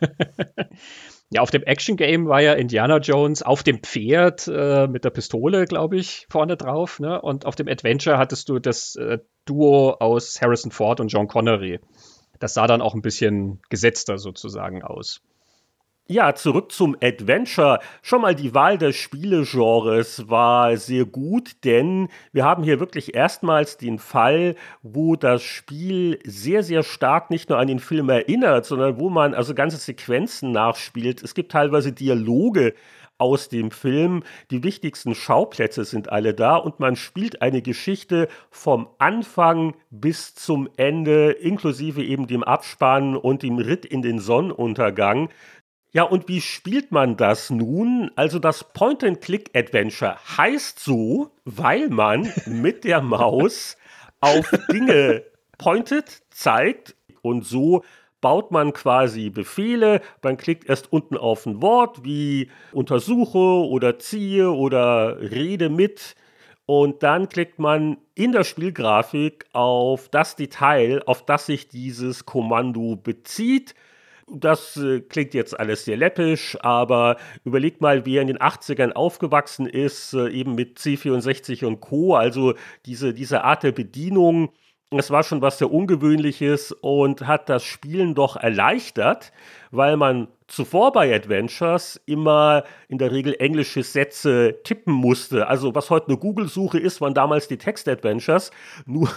[1.30, 5.10] Ja, auf dem Action Game war ja Indiana Jones auf dem Pferd äh, mit der
[5.10, 7.00] Pistole, glaube ich, vorne drauf.
[7.00, 7.20] Ne?
[7.20, 11.80] Und auf dem Adventure hattest du das äh, Duo aus Harrison Ford und John Connery.
[12.38, 15.22] Das sah dann auch ein bisschen gesetzter sozusagen aus.
[16.06, 17.78] Ja, zurück zum Adventure.
[18.02, 23.78] Schon mal die Wahl des Spielegenres war sehr gut, denn wir haben hier wirklich erstmals
[23.78, 28.98] den Fall, wo das Spiel sehr, sehr stark nicht nur an den Film erinnert, sondern
[28.98, 31.22] wo man also ganze Sequenzen nachspielt.
[31.22, 32.74] Es gibt teilweise Dialoge
[33.16, 34.24] aus dem Film.
[34.50, 40.68] Die wichtigsten Schauplätze sind alle da und man spielt eine Geschichte vom Anfang bis zum
[40.76, 45.30] Ende, inklusive eben dem Abspann und dem Ritt in den Sonnenuntergang.
[45.94, 48.10] Ja, und wie spielt man das nun?
[48.16, 53.76] Also das Point-and-Click-Adventure heißt so, weil man mit der Maus
[54.20, 55.22] auf Dinge
[55.56, 57.84] pointet, zeigt und so
[58.20, 60.00] baut man quasi Befehle.
[60.20, 66.16] Man klickt erst unten auf ein Wort wie untersuche oder ziehe oder rede mit.
[66.66, 72.96] Und dann klickt man in der Spielgrafik auf das Detail, auf das sich dieses Kommando
[72.96, 73.76] bezieht
[74.26, 79.66] Das äh, klingt jetzt alles sehr läppisch, aber überlegt mal, wer in den 80ern aufgewachsen
[79.66, 82.54] ist, äh, eben mit C64 und Co., also
[82.86, 84.50] diese, diese Art der Bedienung
[84.98, 89.32] es war schon was sehr Ungewöhnliches und hat das Spielen doch erleichtert,
[89.70, 95.48] weil man zuvor bei Adventures immer in der Regel englische Sätze tippen musste.
[95.48, 98.50] Also was heute eine Google-Suche ist, waren damals die Text-Adventures.
[98.86, 99.08] Nur,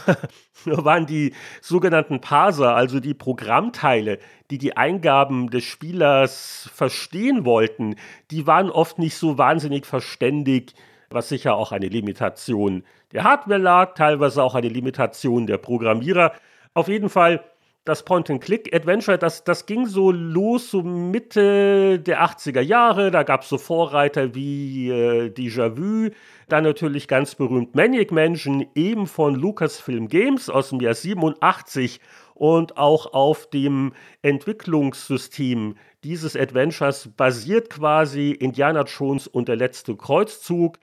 [0.66, 7.96] waren die sogenannten Parser, also die Programmteile, die die Eingaben des Spielers verstehen wollten,
[8.32, 10.74] die waren oft nicht so wahnsinnig verständig,
[11.10, 16.34] was sicher auch eine Limitation der Hardware lag, teilweise auch eine Limitation der Programmierer.
[16.74, 17.44] Auf jeden Fall
[17.88, 23.12] das Point-and-Click-Adventure, das, das ging so los, so Mitte der 80er Jahre.
[23.12, 26.10] Da gab es so Vorreiter wie äh, Déjà-vu,
[26.50, 32.02] dann natürlich ganz berühmt Maniac Mansion, eben von Lucasfilm Games aus dem Jahr 87
[32.34, 40.78] und auch auf dem Entwicklungssystem dieses Adventures basiert quasi Indiana Jones und der letzte Kreuzzug.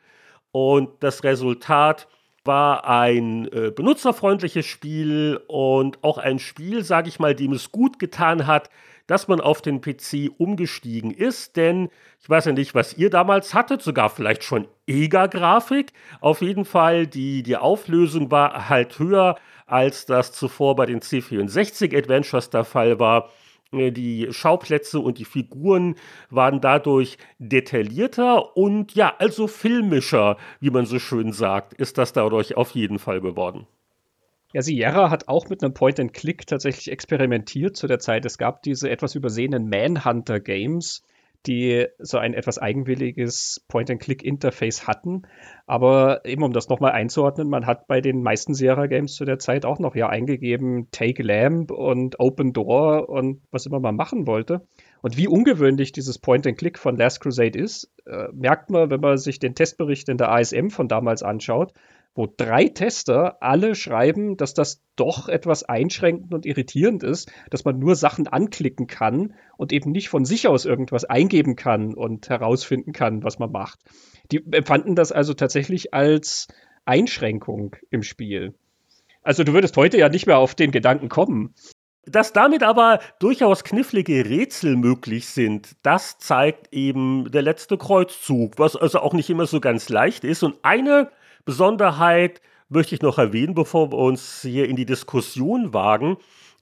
[0.55, 2.07] Und das Resultat
[2.45, 7.99] war ein äh, benutzerfreundliches Spiel und auch ein Spiel, sage ich mal, dem es gut
[7.99, 8.71] getan hat,
[9.09, 11.89] dass man auf den PC umgestiegen ist, denn
[12.21, 15.93] ich weiß ja nicht, was ihr damals hattet, sogar vielleicht schon EGA-Grafik.
[16.21, 19.35] Auf jeden Fall, die, die Auflösung war halt höher,
[19.67, 23.29] als das zuvor bei den C64 Adventures der Fall war.
[23.73, 25.97] Äh, die Schauplätze und die Figuren
[26.31, 32.57] waren dadurch detaillierter und ja, also filmischer, wie man so schön sagt, ist das dadurch
[32.57, 33.67] auf jeden Fall geworden.
[34.53, 38.25] Ja, Sierra hat auch mit einem Point-and-Click tatsächlich experimentiert zu der Zeit.
[38.25, 41.03] Es gab diese etwas übersehenen Manhunter-Games,
[41.47, 45.23] die so ein etwas eigenwilliges Point-and-Click-Interface hatten.
[45.67, 49.65] Aber eben um das nochmal einzuordnen, man hat bei den meisten Sierra-Games zu der Zeit
[49.65, 54.67] auch noch ja eingegeben Take Lamp und Open Door und was immer man machen wollte.
[55.03, 59.39] Und wie ungewöhnlich dieses Point-and-Click von Last Crusade ist, äh, merkt man, wenn man sich
[59.39, 61.75] den Testbericht in der ASM von damals anschaut
[62.15, 67.79] wo drei Tester alle schreiben, dass das doch etwas einschränkend und irritierend ist, dass man
[67.79, 72.93] nur Sachen anklicken kann und eben nicht von sich aus irgendwas eingeben kann und herausfinden
[72.93, 73.81] kann, was man macht.
[74.31, 76.49] Die empfanden das also tatsächlich als
[76.85, 78.55] Einschränkung im Spiel.
[79.23, 81.55] Also du würdest heute ja nicht mehr auf den Gedanken kommen.
[82.07, 88.77] Dass damit aber durchaus knifflige Rätsel möglich sind, das zeigt eben der letzte Kreuzzug, was
[88.77, 90.43] also auch nicht immer so ganz leicht ist.
[90.43, 91.11] Und eine
[91.45, 96.17] Besonderheit möchte ich noch erwähnen, bevor wir uns hier in die Diskussion wagen.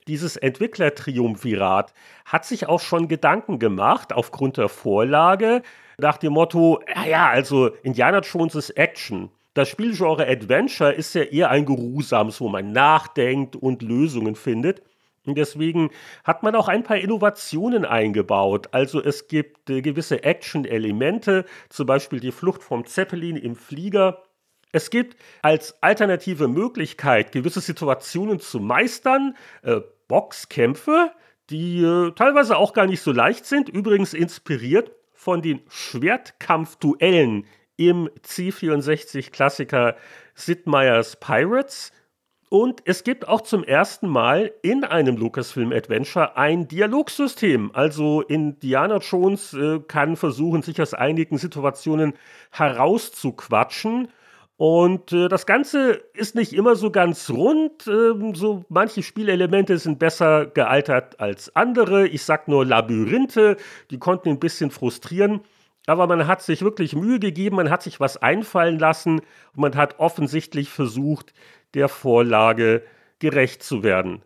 [0.08, 5.62] Dieses Entwicklertriumvirat hat sich auch schon Gedanken gemacht aufgrund der Vorlage
[5.98, 9.30] nach dem Motto, ja, also Indiana Jones ist Action.
[9.54, 14.82] Das Spielgenre Adventure ist ja eher ein Geruhsames, wo man nachdenkt und Lösungen findet.
[15.24, 15.90] Und deswegen
[16.24, 18.68] hat man auch ein paar Innovationen eingebaut.
[18.72, 24.22] Also es gibt äh, gewisse Action-Elemente, zum Beispiel die Flucht vom Zeppelin im Flieger
[24.72, 31.12] es gibt als alternative Möglichkeit, gewisse Situationen zu meistern, äh, Boxkämpfe,
[31.50, 38.08] die äh, teilweise auch gar nicht so leicht sind, übrigens inspiriert von den Schwertkampfduellen im
[38.26, 39.96] C64-Klassiker
[40.34, 41.92] Sid Meier's Pirates.
[42.48, 47.70] Und es gibt auch zum ersten Mal in einem Lucasfilm-Adventure ein Dialogsystem.
[47.72, 52.14] Also Indiana Jones äh, kann versuchen, sich aus einigen Situationen
[52.50, 54.08] herauszuquatschen
[54.62, 57.88] und äh, das Ganze ist nicht immer so ganz rund.
[57.88, 62.06] Ähm, so manche Spielelemente sind besser gealtert als andere.
[62.06, 63.56] Ich sag nur Labyrinthe,
[63.90, 65.40] die konnten ein bisschen frustrieren.
[65.88, 69.74] Aber man hat sich wirklich Mühe gegeben, man hat sich was einfallen lassen und man
[69.74, 71.34] hat offensichtlich versucht,
[71.74, 72.84] der Vorlage
[73.18, 74.22] gerecht zu werden.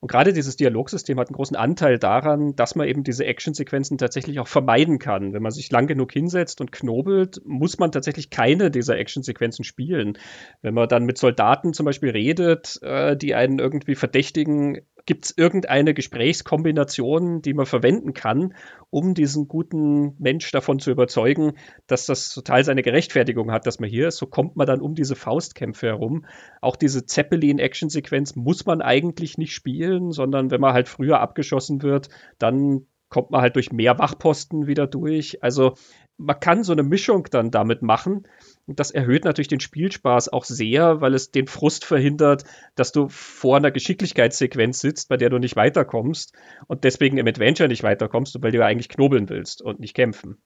[0.00, 4.38] Und gerade dieses Dialogsystem hat einen großen Anteil daran, dass man eben diese Actionsequenzen tatsächlich
[4.38, 5.32] auch vermeiden kann.
[5.32, 10.16] Wenn man sich lang genug hinsetzt und knobelt, muss man tatsächlich keine dieser Actionsequenzen spielen.
[10.62, 15.38] Wenn man dann mit Soldaten zum Beispiel redet, äh, die einen irgendwie verdächtigen, Gibt es
[15.38, 18.52] irgendeine Gesprächskombination, die man verwenden kann,
[18.90, 21.54] um diesen guten Mensch davon zu überzeugen,
[21.86, 24.18] dass das total seine Gerechtfertigung hat, dass man hier ist?
[24.18, 26.26] So kommt man dann um diese Faustkämpfe herum.
[26.60, 32.10] Auch diese Zeppelin-Action-Sequenz muss man eigentlich nicht spielen, sondern wenn man halt früher abgeschossen wird,
[32.38, 35.42] dann kommt man halt durch mehr Wachposten wieder durch.
[35.42, 35.72] Also
[36.18, 38.24] man kann so eine Mischung dann damit machen.
[38.68, 43.08] Und das erhöht natürlich den Spielspaß auch sehr, weil es den Frust verhindert, dass du
[43.08, 46.34] vor einer Geschicklichkeitssequenz sitzt, bei der du nicht weiterkommst
[46.66, 50.36] und deswegen im Adventure nicht weiterkommst, weil du ja eigentlich knobeln willst und nicht kämpfen.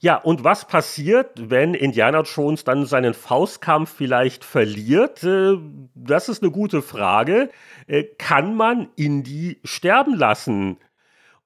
[0.00, 5.22] Ja, und was passiert, wenn Indiana Jones dann seinen Faustkampf vielleicht verliert?
[5.22, 5.58] Äh,
[5.94, 7.50] das ist eine gute Frage.
[7.86, 10.78] Äh, kann man Indy sterben lassen?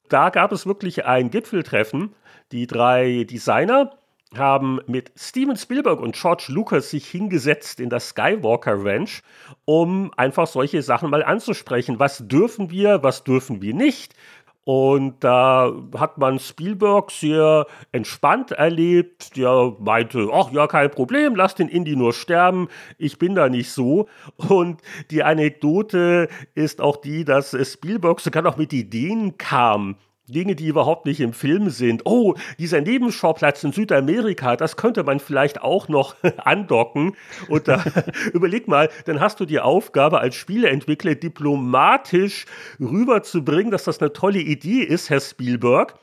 [0.09, 2.15] Da gab es wirklich ein Gipfeltreffen.
[2.53, 3.99] Die drei Designer
[4.39, 9.23] haben mit Steven Spielberg und George Lucas sich hingesetzt in das Skywalker Ranch,
[9.65, 11.99] um einfach solche Sachen mal anzusprechen.
[11.99, 14.15] Was dürfen wir, was dürfen wir nicht?
[14.65, 19.37] Und da hat man Spielberg sehr entspannt erlebt.
[19.37, 22.69] Der meinte, ach ja, kein Problem, lass den Indie nur sterben.
[22.97, 24.09] Ich bin da nicht so.
[24.37, 30.69] Und die Anekdote ist auch die, dass Spielberg sogar noch mit Ideen kam, Dinge, die
[30.69, 32.03] überhaupt nicht im Film sind.
[32.07, 37.15] Oh, dieser Nebenschauplatz in Südamerika, das könnte man vielleicht auch noch andocken.
[37.49, 37.85] Und da
[38.33, 42.47] überleg mal, dann hast du die Aufgabe als Spieleentwickler diplomatisch
[42.81, 45.95] rüberzubringen, dass das eine tolle Idee ist, Herr Spielberg.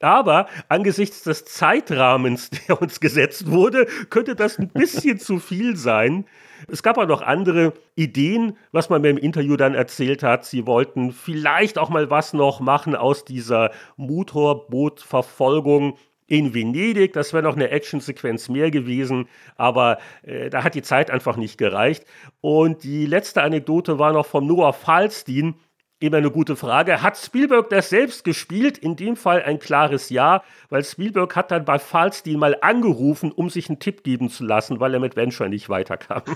[0.00, 6.24] Aber angesichts des Zeitrahmens, der uns gesetzt wurde, könnte das ein bisschen zu viel sein.
[6.68, 10.44] Es gab auch noch andere Ideen, was man mir im Interview dann erzählt hat.
[10.44, 17.12] Sie wollten vielleicht auch mal was noch machen aus dieser Motorbootverfolgung in Venedig.
[17.12, 21.58] Das wäre noch eine Actionsequenz mehr gewesen, aber äh, da hat die Zeit einfach nicht
[21.58, 22.04] gereicht.
[22.40, 25.56] Und die letzte Anekdote war noch vom Noah Falstein,
[26.02, 27.02] Immer eine gute Frage.
[27.02, 28.78] Hat Spielberg das selbst gespielt?
[28.78, 33.50] In dem Fall ein klares Ja, weil Spielberg hat dann bei Falstein mal angerufen, um
[33.50, 36.22] sich einen Tipp geben zu lassen, weil er mit Venture nicht weiterkam.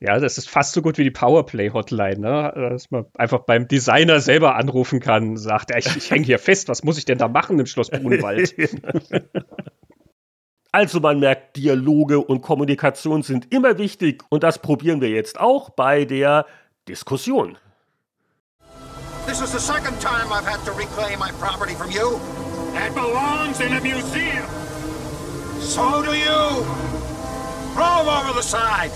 [0.00, 2.52] Ja, das ist fast so gut wie die Powerplay-Hotline, ne?
[2.54, 6.84] dass man einfach beim Designer selber anrufen kann, sagt, ich, ich hänge hier fest, was
[6.84, 8.54] muss ich denn da machen im Schloss Brunwald?
[10.70, 15.70] Also man merkt, Dialoge und Kommunikation sind immer wichtig und das probieren wir jetzt auch
[15.70, 16.44] bei der
[16.86, 17.56] Diskussion.
[19.28, 22.18] This is the second time I've had to reclaim my property from you.
[22.72, 24.46] It belongs in a museum.
[25.60, 26.64] So do you.
[27.74, 28.90] Throw him over the side.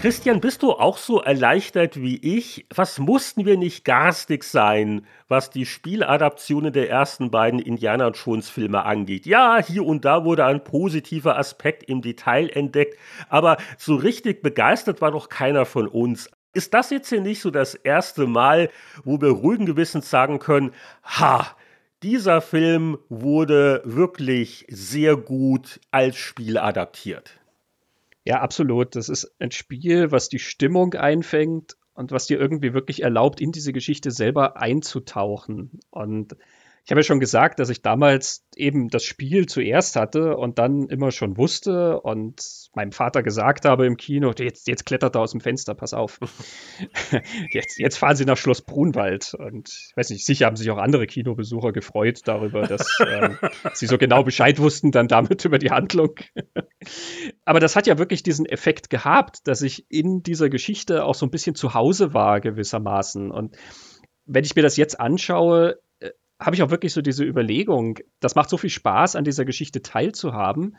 [0.00, 2.66] Christian, bist du auch so erleichtert wie ich?
[2.72, 8.84] Was mussten wir nicht garstig sein, was die Spieladaptionen der ersten beiden Indiana Jones Filme
[8.84, 9.26] angeht?
[9.26, 12.96] Ja, hier und da wurde ein positiver Aspekt im Detail entdeckt,
[13.28, 16.30] aber so richtig begeistert war doch keiner von uns.
[16.52, 18.70] Ist das jetzt hier nicht so das erste Mal,
[19.02, 20.70] wo wir ruhigen Gewissens sagen können,
[21.02, 21.44] ha,
[22.04, 27.37] dieser Film wurde wirklich sehr gut als Spiel adaptiert?
[28.28, 28.94] Ja, absolut.
[28.94, 33.52] Das ist ein Spiel, was die Stimmung einfängt und was dir irgendwie wirklich erlaubt, in
[33.52, 35.80] diese Geschichte selber einzutauchen.
[35.88, 36.36] Und
[36.88, 40.88] ich habe ja schon gesagt, dass ich damals eben das Spiel zuerst hatte und dann
[40.88, 42.42] immer schon wusste und
[42.74, 46.18] meinem Vater gesagt habe im Kino, jetzt, jetzt klettert er aus dem Fenster, pass auf.
[47.50, 49.34] jetzt, jetzt fahren sie nach Schloss Brunwald.
[49.34, 53.36] Und ich weiß nicht, sicher haben sich auch andere Kinobesucher gefreut darüber, dass ähm,
[53.74, 56.14] sie so genau Bescheid wussten dann damit über die Handlung.
[57.44, 61.26] Aber das hat ja wirklich diesen Effekt gehabt, dass ich in dieser Geschichte auch so
[61.26, 63.30] ein bisschen zu Hause war gewissermaßen.
[63.30, 63.58] Und
[64.24, 65.76] wenn ich mir das jetzt anschaue,
[66.40, 69.82] habe ich auch wirklich so diese Überlegung, das macht so viel Spaß, an dieser Geschichte
[69.82, 70.76] teilzuhaben.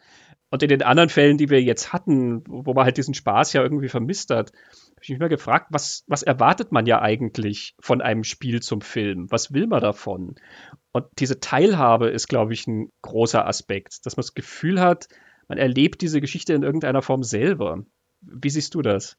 [0.51, 3.61] Und in den anderen Fällen, die wir jetzt hatten, wo man halt diesen Spaß ja
[3.61, 8.01] irgendwie vermisst hat, habe ich mich mal gefragt, was, was erwartet man ja eigentlich von
[8.01, 9.27] einem Spiel zum Film?
[9.29, 10.35] Was will man davon?
[10.91, 15.07] Und diese Teilhabe ist, glaube ich, ein großer Aspekt, dass man das Gefühl hat,
[15.47, 17.83] man erlebt diese Geschichte in irgendeiner Form selber.
[18.21, 19.17] Wie siehst du das?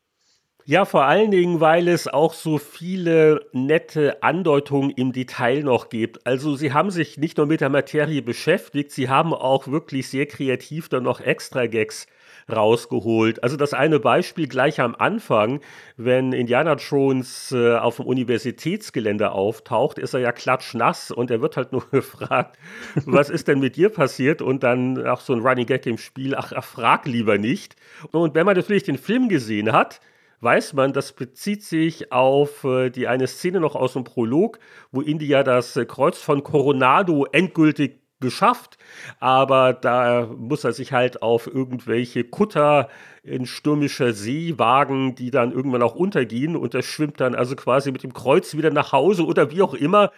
[0.66, 6.26] Ja, vor allen Dingen, weil es auch so viele nette Andeutungen im Detail noch gibt.
[6.26, 10.26] Also sie haben sich nicht nur mit der Materie beschäftigt, sie haben auch wirklich sehr
[10.26, 12.06] kreativ dann noch extra Gags
[12.50, 13.42] rausgeholt.
[13.42, 15.60] Also das eine Beispiel gleich am Anfang,
[15.96, 21.56] wenn Indiana Jones äh, auf dem Universitätsgelände auftaucht, ist er ja klatschnass und er wird
[21.56, 22.58] halt nur gefragt,
[23.06, 24.42] was ist denn mit dir passiert?
[24.42, 27.76] Und dann auch so ein Running Gag im Spiel, ach, ach frag lieber nicht.
[28.12, 30.00] Und wenn man natürlich den Film gesehen hat,
[30.40, 34.58] weiß man, das bezieht sich auf äh, die eine Szene noch aus dem Prolog,
[34.90, 38.76] wo Indy ja das äh, Kreuz von Coronado endgültig geschafft,
[39.18, 42.88] aber da muss er sich halt auf irgendwelche Kutter
[43.22, 46.56] in stürmischer See wagen, die dann irgendwann auch untergehen.
[46.56, 49.74] Und er schwimmt dann also quasi mit dem Kreuz wieder nach Hause oder wie auch
[49.74, 50.12] immer.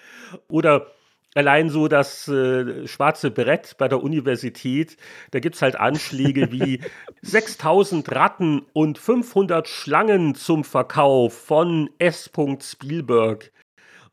[0.49, 0.89] Oder
[1.35, 4.99] Allein so das äh, schwarze Brett bei der Universität,
[5.31, 6.81] da gibt es halt Anschläge wie
[7.23, 12.31] 6000 Ratten und 500 Schlangen zum Verkauf von S.
[12.61, 13.51] Spielberg.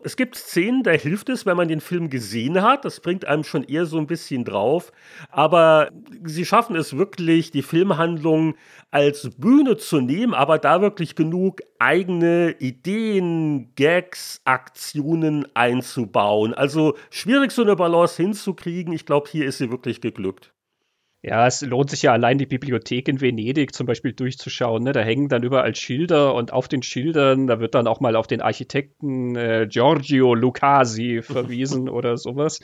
[0.02, 2.86] Es gibt Szenen, da hilft es, wenn man den Film gesehen hat.
[2.86, 4.94] Das bringt einem schon eher so ein bisschen drauf.
[5.30, 5.90] Aber
[6.24, 8.56] sie schaffen es wirklich, die Filmhandlung
[8.92, 16.54] als Bühne zu nehmen, aber da wirklich genug eigene Ideen, Gags, Aktionen einzubauen.
[16.54, 18.94] Also schwierig, so eine Balance hinzukriegen.
[18.94, 20.54] Ich glaube, hier ist sie wirklich geglückt.
[21.22, 24.84] Ja, es lohnt sich ja allein die Bibliothek in Venedig zum Beispiel durchzuschauen.
[24.84, 24.94] Ne?
[24.94, 28.28] Da hängen dann überall Schilder und auf den Schildern, da wird dann auch mal auf
[28.28, 32.62] den Architekten äh, Giorgio Lucasi verwiesen oder sowas.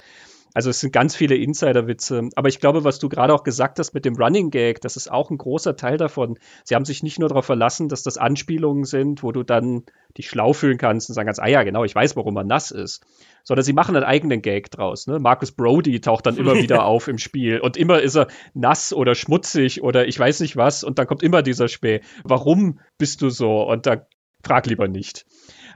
[0.55, 2.29] Also es sind ganz viele Insider-Witze.
[2.35, 5.11] Aber ich glaube, was du gerade auch gesagt hast mit dem Running Gag, das ist
[5.11, 6.39] auch ein großer Teil davon.
[6.63, 9.83] Sie haben sich nicht nur darauf verlassen, dass das Anspielungen sind, wo du dann
[10.17, 12.71] dich schlau fühlen kannst und sagen kannst, ah ja, genau, ich weiß, warum man nass
[12.71, 13.05] ist.
[13.43, 15.07] Sondern sie machen einen eigenen Gag draus.
[15.07, 15.19] Ne?
[15.19, 19.13] Marcus Brody taucht dann immer wieder auf im Spiel und immer ist er nass oder
[19.13, 21.99] schmutzig oder ich weiß nicht was und dann kommt immer dieser Späh.
[22.23, 23.63] Warum bist du so?
[23.63, 24.07] Und da
[24.41, 25.25] frag lieber nicht.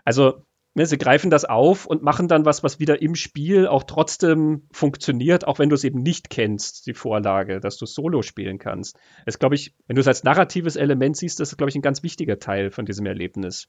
[0.06, 0.46] Also
[0.76, 4.68] Ne, sie greifen das auf und machen dann was, was wieder im Spiel auch trotzdem
[4.72, 8.98] funktioniert, auch wenn du es eben nicht kennst, die Vorlage, dass du Solo spielen kannst.
[9.26, 11.82] Das glaube ich, wenn du es als narratives Element siehst, das ist, glaube ich, ein
[11.82, 13.68] ganz wichtiger Teil von diesem Erlebnis.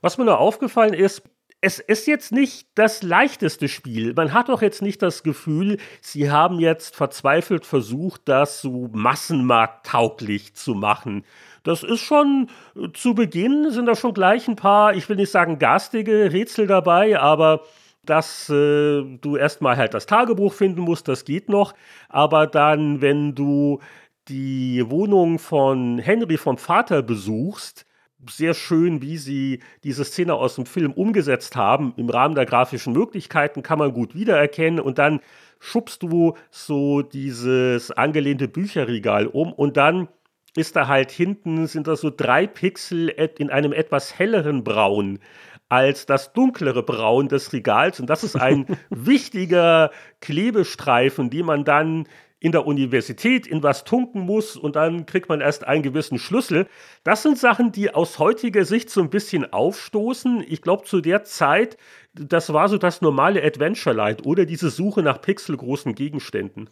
[0.00, 1.22] Was mir nur aufgefallen ist,
[1.60, 4.14] es ist jetzt nicht das leichteste Spiel.
[4.14, 10.54] Man hat doch jetzt nicht das Gefühl, sie haben jetzt verzweifelt versucht, das so massenmarkttauglich
[10.54, 11.24] zu machen.
[11.68, 15.30] Das ist schon äh, zu Beginn sind da schon gleich ein paar, ich will nicht
[15.30, 17.60] sagen garstige Rätsel dabei, aber
[18.06, 21.74] dass äh, du erstmal halt das Tagebuch finden musst, das geht noch.
[22.08, 23.80] Aber dann, wenn du
[24.28, 27.84] die Wohnung von Henry vom Vater besuchst,
[28.30, 31.92] sehr schön, wie sie diese Szene aus dem Film umgesetzt haben.
[31.98, 35.20] Im Rahmen der grafischen Möglichkeiten kann man gut wiedererkennen und dann
[35.60, 40.08] schubst du so dieses angelehnte Bücherregal um und dann
[40.58, 45.20] ist da halt hinten, sind da so drei Pixel in einem etwas helleren Braun
[45.68, 48.00] als das dunklere Braun des Regals.
[48.00, 49.90] Und das ist ein wichtiger
[50.20, 52.06] Klebestreifen, die man dann
[52.40, 56.68] in der Universität in was tunken muss und dann kriegt man erst einen gewissen Schlüssel.
[57.02, 60.44] Das sind Sachen, die aus heutiger Sicht so ein bisschen aufstoßen.
[60.46, 61.76] Ich glaube, zu der Zeit,
[62.14, 66.70] das war so das normale Adventure Light oder diese Suche nach pixelgroßen Gegenständen.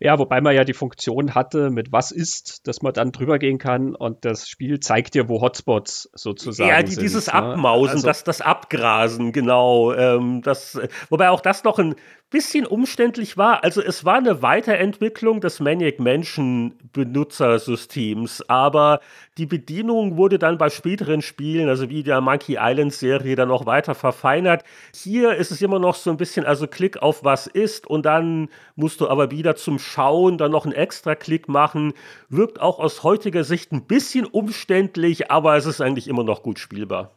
[0.00, 3.58] Ja, wobei man ja die Funktion hatte mit was ist, dass man dann drüber gehen
[3.58, 6.96] kann und das Spiel zeigt dir, wo Hotspots sozusagen ja, die, sind.
[6.98, 7.34] Ja, dieses ne?
[7.34, 9.92] Abmausen, also, das, das Abgrasen, genau.
[9.92, 11.94] Ähm, das, wobei auch das noch ein
[12.34, 13.62] bisschen umständlich war.
[13.62, 18.98] Also es war eine Weiterentwicklung des Maniac Mansion Benutzersystems, aber
[19.38, 23.66] die Bedienung wurde dann bei späteren Spielen, also wie der Monkey Island Serie, dann noch
[23.66, 24.64] weiter verfeinert.
[24.92, 28.48] Hier ist es immer noch so ein bisschen, also Klick auf was ist und dann
[28.74, 31.92] musst du aber wieder zum Schauen dann noch einen extra Klick machen.
[32.30, 36.58] Wirkt auch aus heutiger Sicht ein bisschen umständlich, aber es ist eigentlich immer noch gut
[36.58, 37.12] spielbar.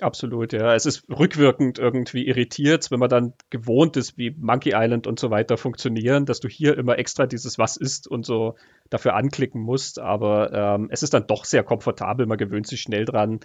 [0.00, 0.74] Absolut, ja.
[0.74, 5.30] Es ist rückwirkend irgendwie irritiert, wenn man dann gewohnt ist, wie Monkey Island und so
[5.30, 8.56] weiter funktionieren, dass du hier immer extra dieses Was ist und so
[8.88, 9.98] dafür anklicken musst.
[9.98, 13.40] Aber ähm, es ist dann doch sehr komfortabel, man gewöhnt sich schnell dran.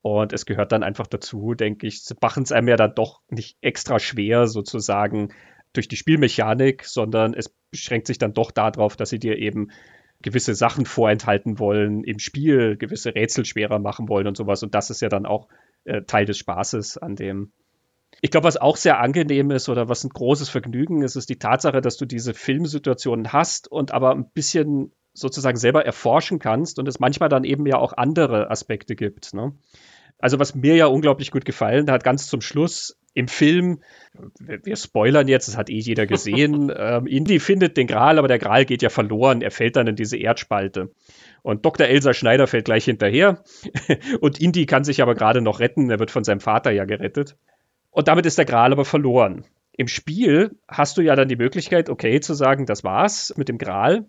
[0.00, 2.02] Und es gehört dann einfach dazu, denke ich.
[2.04, 5.30] Sie machen es einem ja dann doch nicht extra schwer, sozusagen,
[5.72, 9.70] durch die Spielmechanik, sondern es beschränkt sich dann doch darauf, dass sie dir eben
[10.22, 14.62] gewisse Sachen vorenthalten wollen im Spiel, gewisse Rätsel schwerer machen wollen und sowas.
[14.62, 15.48] Und das ist ja dann auch
[15.88, 17.52] äh, Teil des Spaßes an dem.
[18.20, 21.38] Ich glaube, was auch sehr angenehm ist oder was ein großes Vergnügen ist, ist die
[21.38, 26.88] Tatsache, dass du diese Filmsituationen hast und aber ein bisschen sozusagen selber erforschen kannst und
[26.88, 29.34] es manchmal dann eben ja auch andere Aspekte gibt.
[29.34, 29.52] Ne?
[30.18, 33.80] Also was mir ja unglaublich gut gefallen hat, ganz zum Schluss im Film,
[34.38, 38.38] wir spoilern jetzt, das hat eh jeder gesehen, ähm, Indy findet den Gral, aber der
[38.38, 40.92] Gral geht ja verloren, er fällt dann in diese Erdspalte.
[41.42, 41.88] Und Dr.
[41.88, 43.42] Elsa Schneider fällt gleich hinterher.
[44.20, 45.90] Und Indy kann sich aber gerade noch retten.
[45.90, 47.36] Er wird von seinem Vater ja gerettet.
[47.90, 49.44] Und damit ist der Gral aber verloren.
[49.72, 53.58] Im Spiel hast du ja dann die Möglichkeit, okay, zu sagen, das war's mit dem
[53.58, 54.06] Gral.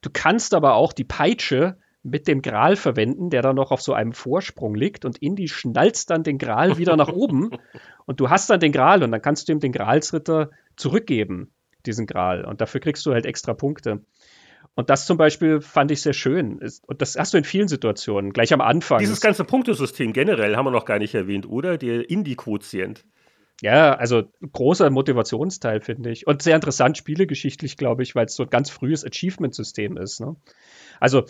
[0.00, 1.76] Du kannst aber auch die Peitsche
[2.06, 6.10] mit dem Gral verwenden, der dann noch auf so einem Vorsprung liegt und Indy schnalzt
[6.10, 7.50] dann den Gral wieder nach oben
[8.06, 11.50] und du hast dann den Gral und dann kannst du ihm den Gralsritter zurückgeben,
[11.84, 14.02] diesen Gral und dafür kriegst du halt extra Punkte.
[14.74, 16.60] Und das zum Beispiel fand ich sehr schön.
[16.86, 18.98] Und das hast du in vielen Situationen, gleich am Anfang.
[18.98, 21.78] Dieses ganze Punktesystem generell haben wir noch gar nicht erwähnt, oder?
[21.78, 23.04] Der Indie-Quotient.
[23.62, 26.26] Ja, also großer Motivationsteil, finde ich.
[26.26, 30.20] Und sehr interessant spielegeschichtlich, glaube ich, weil es so ein ganz frühes Achievement-System ist.
[30.20, 30.36] Ne?
[31.00, 31.24] Also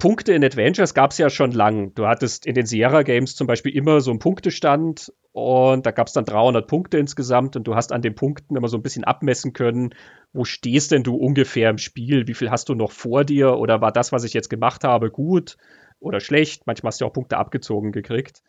[0.00, 1.92] Punkte in Adventures gab es ja schon lang.
[1.94, 6.06] Du hattest in den Sierra Games zum Beispiel immer so einen Punktestand und da gab
[6.06, 9.02] es dann 300 Punkte insgesamt und du hast an den Punkten immer so ein bisschen
[9.02, 9.92] abmessen können,
[10.32, 13.80] wo stehst denn du ungefähr im Spiel, wie viel hast du noch vor dir oder
[13.80, 15.56] war das, was ich jetzt gemacht habe, gut
[15.98, 16.68] oder schlecht.
[16.68, 18.42] Manchmal hast du auch Punkte abgezogen gekriegt.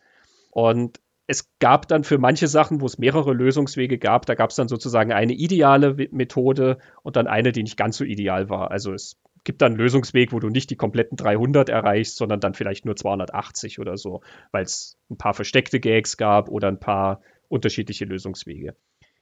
[0.52, 4.56] Und es gab dann für manche Sachen, wo es mehrere Lösungswege gab, da gab es
[4.56, 8.70] dann sozusagen eine ideale Methode und dann eine, die nicht ganz so ideal war.
[8.70, 12.54] Also es gibt dann einen Lösungsweg, wo du nicht die kompletten 300 erreichst, sondern dann
[12.54, 14.22] vielleicht nur 280 oder so,
[14.52, 18.76] weil es ein paar versteckte Gags gab oder ein paar unterschiedliche Lösungswege.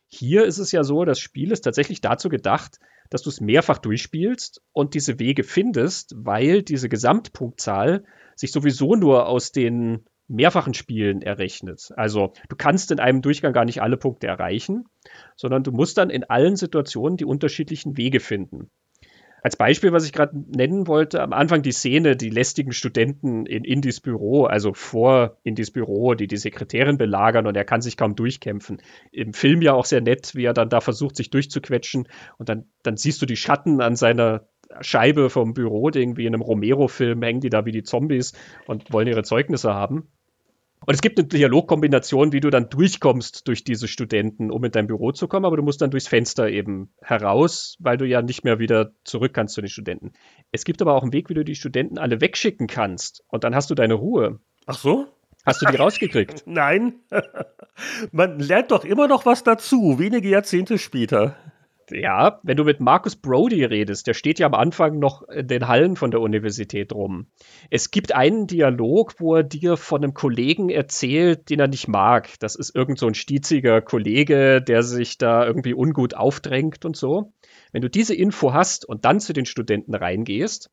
[0.08, 2.78] Hier ist es ja so, das Spiel ist tatsächlich dazu gedacht,
[3.10, 8.04] dass du es mehrfach durchspielst und diese Wege findest, weil diese Gesamtpunktzahl
[8.34, 11.90] sich sowieso nur aus den mehrfachen Spielen errechnet.
[11.96, 14.84] Also du kannst in einem Durchgang gar nicht alle Punkte erreichen,
[15.36, 18.70] sondern du musst dann in allen Situationen die unterschiedlichen Wege finden.
[19.42, 23.64] Als Beispiel, was ich gerade nennen wollte, am Anfang die Szene, die lästigen Studenten in
[23.64, 28.16] Indys Büro, also vor Indys Büro, die die Sekretärin belagern und er kann sich kaum
[28.16, 28.82] durchkämpfen.
[29.12, 32.08] Im Film ja auch sehr nett, wie er dann da versucht, sich durchzuquetschen
[32.38, 34.48] und dann, dann siehst du die Schatten an seiner
[34.80, 38.34] Scheibe vom Büro, irgendwie in einem Romero-Film hängen die da wie die Zombies
[38.66, 40.08] und wollen ihre Zeugnisse haben.
[40.88, 44.86] Und es gibt eine Dialogkombination, wie du dann durchkommst durch diese Studenten, um in dein
[44.86, 48.42] Büro zu kommen, aber du musst dann durchs Fenster eben heraus, weil du ja nicht
[48.42, 50.14] mehr wieder zurück kannst zu den Studenten.
[50.50, 53.54] Es gibt aber auch einen Weg, wie du die Studenten alle wegschicken kannst und dann
[53.54, 54.40] hast du deine Ruhe.
[54.64, 55.08] Ach so?
[55.44, 56.44] Hast du die rausgekriegt?
[56.46, 56.94] Nein.
[58.10, 61.36] Man lernt doch immer noch was dazu, wenige Jahrzehnte später.
[61.90, 65.68] Ja, wenn du mit Marcus Brody redest, der steht ja am Anfang noch in den
[65.68, 67.28] Hallen von der Universität rum.
[67.70, 72.28] Es gibt einen Dialog, wo er dir von einem Kollegen erzählt, den er nicht mag.
[72.40, 77.32] Das ist irgend so ein stieziger Kollege, der sich da irgendwie ungut aufdrängt und so.
[77.72, 80.70] Wenn du diese Info hast und dann zu den Studenten reingehst,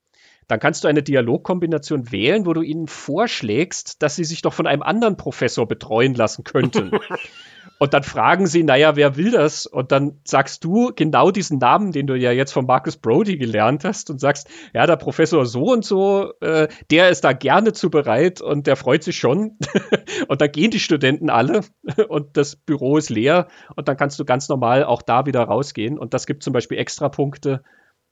[0.47, 4.67] dann kannst du eine Dialogkombination wählen, wo du ihnen vorschlägst, dass sie sich doch von
[4.67, 6.91] einem anderen Professor betreuen lassen könnten.
[7.77, 9.65] Und dann fragen sie, naja, wer will das?
[9.65, 13.83] Und dann sagst du genau diesen Namen, den du ja jetzt von Marcus Brody gelernt
[13.83, 17.89] hast und sagst, ja, der Professor so und so, äh, der ist da gerne zu
[17.89, 19.57] bereit und der freut sich schon.
[20.29, 21.61] und dann gehen die Studenten alle
[22.07, 25.99] und das Büro ist leer und dann kannst du ganz normal auch da wieder rausgehen.
[25.99, 27.61] Und das gibt zum Beispiel extra Punkte,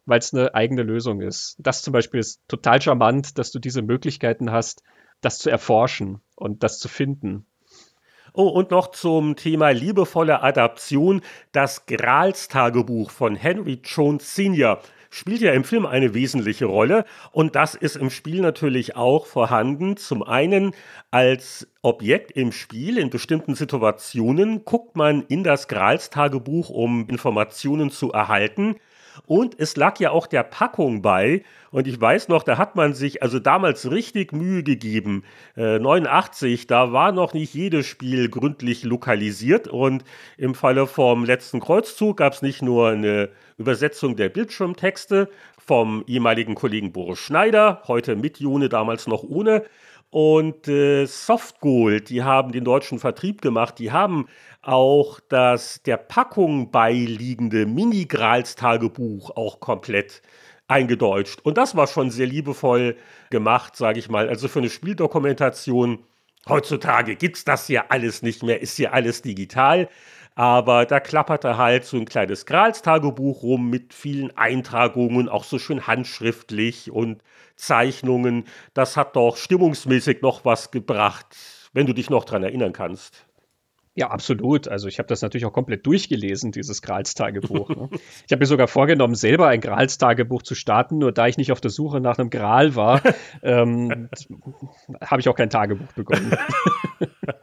[0.05, 1.55] weil es eine eigene Lösung ist.
[1.59, 4.83] Das zum Beispiel ist total charmant, dass du diese Möglichkeiten hast,
[5.21, 7.45] das zu erforschen und das zu finden.
[8.35, 11.21] Oh, und noch zum Thema liebevolle Adaption.
[11.51, 14.79] Das Grals-Tagebuch von Henry Jones Sr.
[15.11, 19.97] spielt ja im Film eine wesentliche Rolle und das ist im Spiel natürlich auch vorhanden.
[19.97, 20.73] Zum einen
[21.11, 28.11] als Objekt im Spiel in bestimmten Situationen guckt man in das Grals-Tagebuch, um Informationen zu
[28.13, 28.77] erhalten.
[29.25, 31.43] Und es lag ja auch der Packung bei.
[31.71, 35.23] Und ich weiß noch, da hat man sich also damals richtig Mühe gegeben.
[35.55, 39.67] Äh, 89, da war noch nicht jedes Spiel gründlich lokalisiert.
[39.67, 40.03] Und
[40.37, 45.29] im Falle vom letzten Kreuzzug gab es nicht nur eine Übersetzung der Bildschirmtexte
[45.65, 49.63] vom ehemaligen Kollegen Boris Schneider, heute mit Jone, damals noch ohne.
[50.13, 54.27] Und äh, Softgold, die haben den deutschen Vertrieb gemacht, die haben
[54.61, 60.21] auch das der Packung beiliegende Mini-Grals-Tagebuch auch komplett
[60.67, 61.39] eingedeutscht.
[61.41, 62.95] Und das war schon sehr liebevoll
[63.31, 64.29] gemacht, sage ich mal.
[64.29, 66.03] Also für eine Spieldokumentation,
[66.47, 69.89] heutzutage gibt es das ja alles nicht mehr, ist ja alles digital.
[70.35, 75.85] Aber da klapperte halt so ein kleines Grals-Tagebuch rum mit vielen Eintragungen, auch so schön
[75.85, 77.23] handschriftlich und
[77.55, 78.45] Zeichnungen.
[78.73, 81.35] Das hat doch stimmungsmäßig noch was gebracht,
[81.73, 83.25] wenn du dich noch dran erinnern kannst.
[83.95, 84.67] Ja, absolut.
[84.67, 87.69] Also ich habe das natürlich auch komplett durchgelesen, dieses Grals-Tagebuch.
[87.69, 87.89] Ne?
[88.25, 91.61] Ich habe mir sogar vorgenommen, selber ein Grals-Tagebuch zu starten, nur da ich nicht auf
[91.61, 93.01] der Suche nach einem Gral war,
[93.43, 94.09] ähm,
[94.99, 96.35] habe ich auch kein Tagebuch bekommen.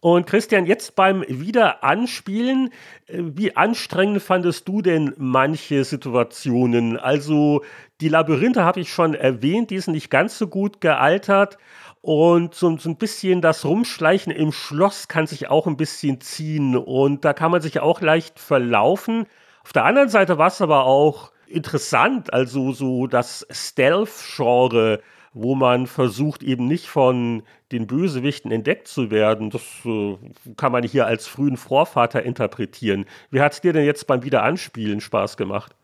[0.00, 2.70] Und Christian, jetzt beim Wiederanspielen,
[3.06, 6.98] äh, wie anstrengend fandest du denn manche Situationen?
[6.98, 7.62] Also
[8.00, 11.58] die Labyrinthe habe ich schon erwähnt, die sind nicht ganz so gut gealtert.
[12.02, 16.76] Und so, so, ein bisschen das Rumschleichen im Schloss kann sich auch ein bisschen ziehen.
[16.76, 19.26] Und da kann man sich auch leicht verlaufen.
[19.64, 25.00] Auf der anderen Seite war es aber auch interessant, also so das Stealth-Genre,
[25.38, 29.50] wo man versucht, eben nicht von den Bösewichten entdeckt zu werden.
[29.50, 30.16] Das äh,
[30.56, 33.04] kann man hier als frühen Vorvater interpretieren.
[33.30, 35.76] Wie hat es dir denn jetzt beim Wiederanspielen Spaß gemacht?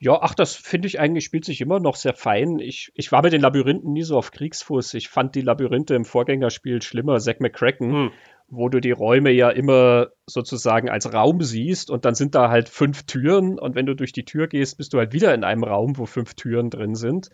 [0.00, 2.58] Ja, ach, das finde ich eigentlich spielt sich immer noch sehr fein.
[2.58, 4.92] Ich, ich war mit den Labyrinthen nie so auf Kriegsfuß.
[4.94, 8.10] Ich fand die Labyrinthe im Vorgängerspiel schlimmer, Zack McCracken, hm.
[8.50, 12.70] Wo du die Räume ja immer sozusagen als Raum siehst und dann sind da halt
[12.70, 15.64] fünf Türen und wenn du durch die Tür gehst, bist du halt wieder in einem
[15.64, 17.28] Raum, wo fünf Türen drin sind.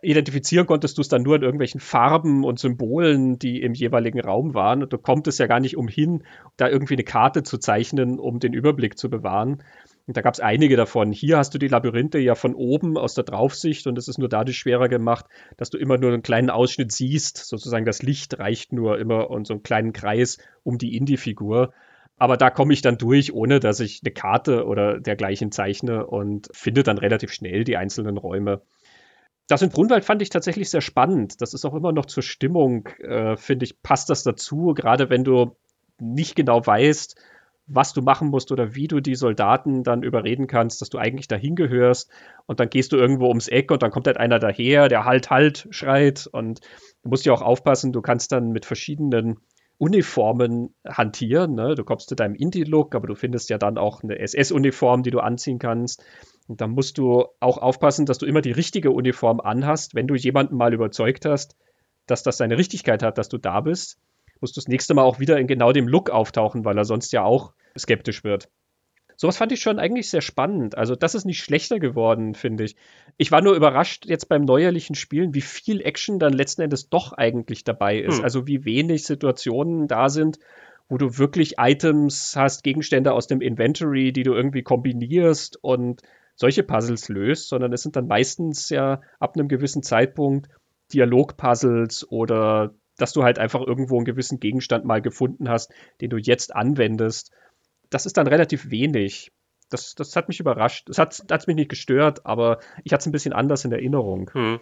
[0.00, 4.54] Identifizieren konntest du es dann nur in irgendwelchen Farben und Symbolen, die im jeweiligen Raum
[4.54, 6.24] waren und du kommtest ja gar nicht umhin,
[6.56, 9.62] da irgendwie eine Karte zu zeichnen, um den Überblick zu bewahren.
[10.06, 11.12] Und da gab es einige davon.
[11.12, 14.28] Hier hast du die Labyrinthe ja von oben aus der Draufsicht und es ist nur
[14.28, 15.24] dadurch schwerer gemacht,
[15.56, 17.38] dass du immer nur einen kleinen Ausschnitt siehst.
[17.38, 21.72] Sozusagen das Licht reicht nur immer und so einen kleinen Kreis um die Indie-Figur.
[22.18, 26.48] Aber da komme ich dann durch, ohne dass ich eine Karte oder dergleichen zeichne und
[26.52, 28.60] finde dann relativ schnell die einzelnen Räume.
[29.48, 31.40] Das in Brunwald fand ich tatsächlich sehr spannend.
[31.40, 35.24] Das ist auch immer noch zur Stimmung, äh, finde ich, passt das dazu, gerade wenn
[35.24, 35.56] du
[35.98, 37.16] nicht genau weißt,
[37.66, 41.28] was du machen musst oder wie du die Soldaten dann überreden kannst, dass du eigentlich
[41.28, 42.10] dahin gehörst.
[42.46, 45.30] Und dann gehst du irgendwo ums Eck und dann kommt halt einer daher, der halt,
[45.30, 46.28] halt schreit.
[46.30, 46.60] Und
[47.02, 49.38] du musst ja auch aufpassen, du kannst dann mit verschiedenen
[49.78, 51.54] Uniformen hantieren.
[51.54, 51.74] Ne?
[51.74, 55.20] Du kommst zu deinem Indie-Look, aber du findest ja dann auch eine SS-Uniform, die du
[55.20, 56.04] anziehen kannst.
[56.46, 59.94] Und dann musst du auch aufpassen, dass du immer die richtige Uniform anhast.
[59.94, 61.56] Wenn du jemanden mal überzeugt hast,
[62.06, 63.98] dass das seine Richtigkeit hat, dass du da bist,
[64.44, 67.12] musst du das nächste Mal auch wieder in genau dem Look auftauchen, weil er sonst
[67.12, 68.50] ja auch skeptisch wird.
[69.16, 70.76] Sowas fand ich schon eigentlich sehr spannend.
[70.76, 72.76] Also, das ist nicht schlechter geworden, finde ich.
[73.16, 77.12] Ich war nur überrascht jetzt beim neuerlichen Spielen, wie viel Action dann letzten Endes doch
[77.14, 78.18] eigentlich dabei ist.
[78.18, 78.24] Hm.
[78.24, 80.38] Also, wie wenig Situationen da sind,
[80.90, 86.02] wo du wirklich Items hast, Gegenstände aus dem Inventory, die du irgendwie kombinierst und
[86.36, 90.48] solche Puzzles löst, sondern es sind dann meistens ja ab einem gewissen Zeitpunkt
[90.92, 96.16] Dialogpuzzles oder dass du halt einfach irgendwo einen gewissen Gegenstand mal gefunden hast, den du
[96.16, 97.32] jetzt anwendest.
[97.90, 99.32] Das ist dann relativ wenig.
[99.70, 100.88] Das, das hat mich überrascht.
[100.88, 104.30] Das hat, hat mich nicht gestört, aber ich hatte es ein bisschen anders in Erinnerung.
[104.32, 104.60] Hm.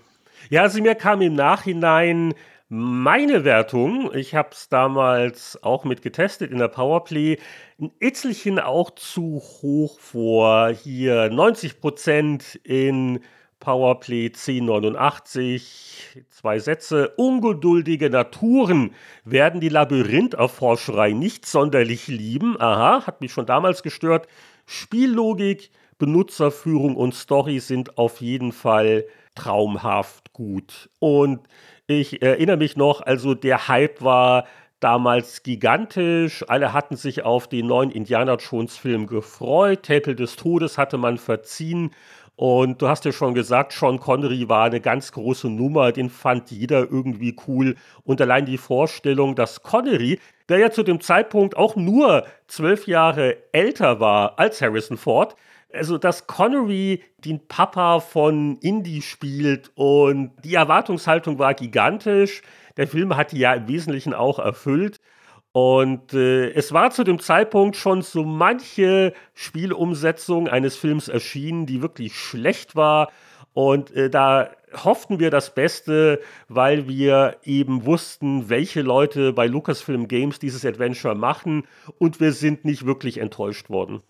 [0.51, 2.35] Ja, also mir kam im Nachhinein
[2.75, 7.39] meine Wertung, ich habe es damals auch mit getestet in der Powerplay,
[7.79, 10.71] ein Itzelchen auch zu hoch vor.
[10.71, 13.21] Hier 90% in
[13.63, 17.11] Powerplay 1089, zwei Sätze.
[17.17, 18.93] Ungeduldige Naturen
[19.25, 22.61] werden die Labyrintherforscherei nicht sonderlich lieben.
[22.61, 24.27] Aha, hat mich schon damals gestört.
[24.67, 29.05] Spiellogik, Benutzerführung und Story sind auf jeden Fall
[29.37, 30.91] traumhaft gut.
[30.99, 31.47] Und
[31.87, 34.45] ich erinnere mich noch, also der Hype war
[34.83, 36.45] damals gigantisch.
[36.49, 39.85] Alle hatten sich auf den neuen Indiana Jones Film gefreut.
[39.85, 41.93] Tempel des Todes hatte man verziehen.
[42.45, 46.51] Und du hast ja schon gesagt, Sean Connery war eine ganz große Nummer, den fand
[46.51, 47.77] jeder irgendwie cool.
[48.03, 50.19] Und allein die Vorstellung, dass Connery,
[50.49, 55.37] der ja zu dem Zeitpunkt auch nur zwölf Jahre älter war als Harrison Ford,
[55.73, 62.43] also dass Connery den Papa von Indy spielt und die Erwartungshaltung war gigantisch.
[62.77, 64.99] Der Film hat die ja im Wesentlichen auch erfüllt.
[65.53, 71.83] Und äh, es war zu dem Zeitpunkt schon so manche Spielumsetzung eines Films erschienen, die
[71.83, 73.13] wirklich schlecht war.
[73.53, 80.09] Und äh, da hofften wir das Beste, weil wir eben wussten, welche Leute bei Lucasfilm
[80.09, 81.65] Games dieses Adventure machen.
[81.99, 84.03] Und wir sind nicht wirklich enttäuscht worden.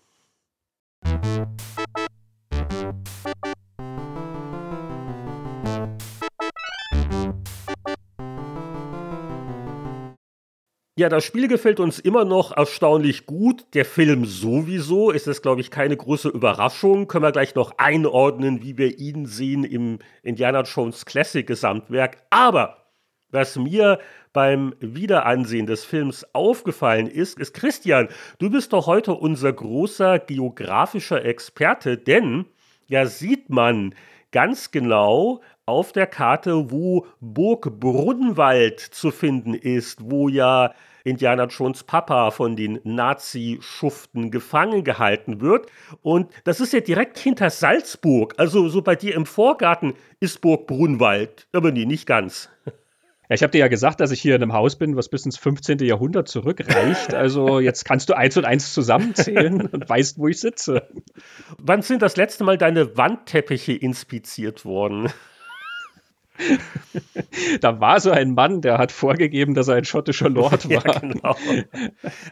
[10.95, 13.65] Ja, das Spiel gefällt uns immer noch erstaunlich gut.
[13.73, 17.07] Der Film sowieso ist es, glaube ich, keine große Überraschung.
[17.07, 22.17] Können wir gleich noch einordnen, wie wir ihn sehen im Indiana Jones Classic Gesamtwerk.
[22.29, 22.77] Aber
[23.31, 23.97] was mir
[24.33, 31.25] beim Wiederansehen des Films aufgefallen ist, ist Christian, du bist doch heute unser großer geografischer
[31.25, 32.45] Experte, denn
[32.85, 33.95] ja sieht man
[34.31, 41.83] ganz genau auf der Karte, wo Burg Brunnenwald zu finden ist, wo ja Indiana Jones
[41.83, 45.67] Papa von den Nazi-Schuften gefangen gehalten wird.
[46.01, 48.33] Und das ist ja direkt hinter Salzburg.
[48.37, 51.47] Also so bei dir im Vorgarten ist Burg Brunwald.
[51.51, 52.49] Aber nee, nicht ganz.
[53.29, 55.25] Ja, ich habe dir ja gesagt, dass ich hier in einem Haus bin, was bis
[55.25, 55.79] ins 15.
[55.79, 57.13] Jahrhundert zurückreicht.
[57.13, 60.87] Also jetzt kannst du eins und eins zusammenzählen und weißt, wo ich sitze.
[61.57, 65.09] Wann sind das letzte Mal deine Wandteppiche inspiziert worden?
[67.61, 70.85] da war so ein Mann, der hat vorgegeben, dass er ein schottischer Lord war.
[70.85, 71.35] Ja, genau.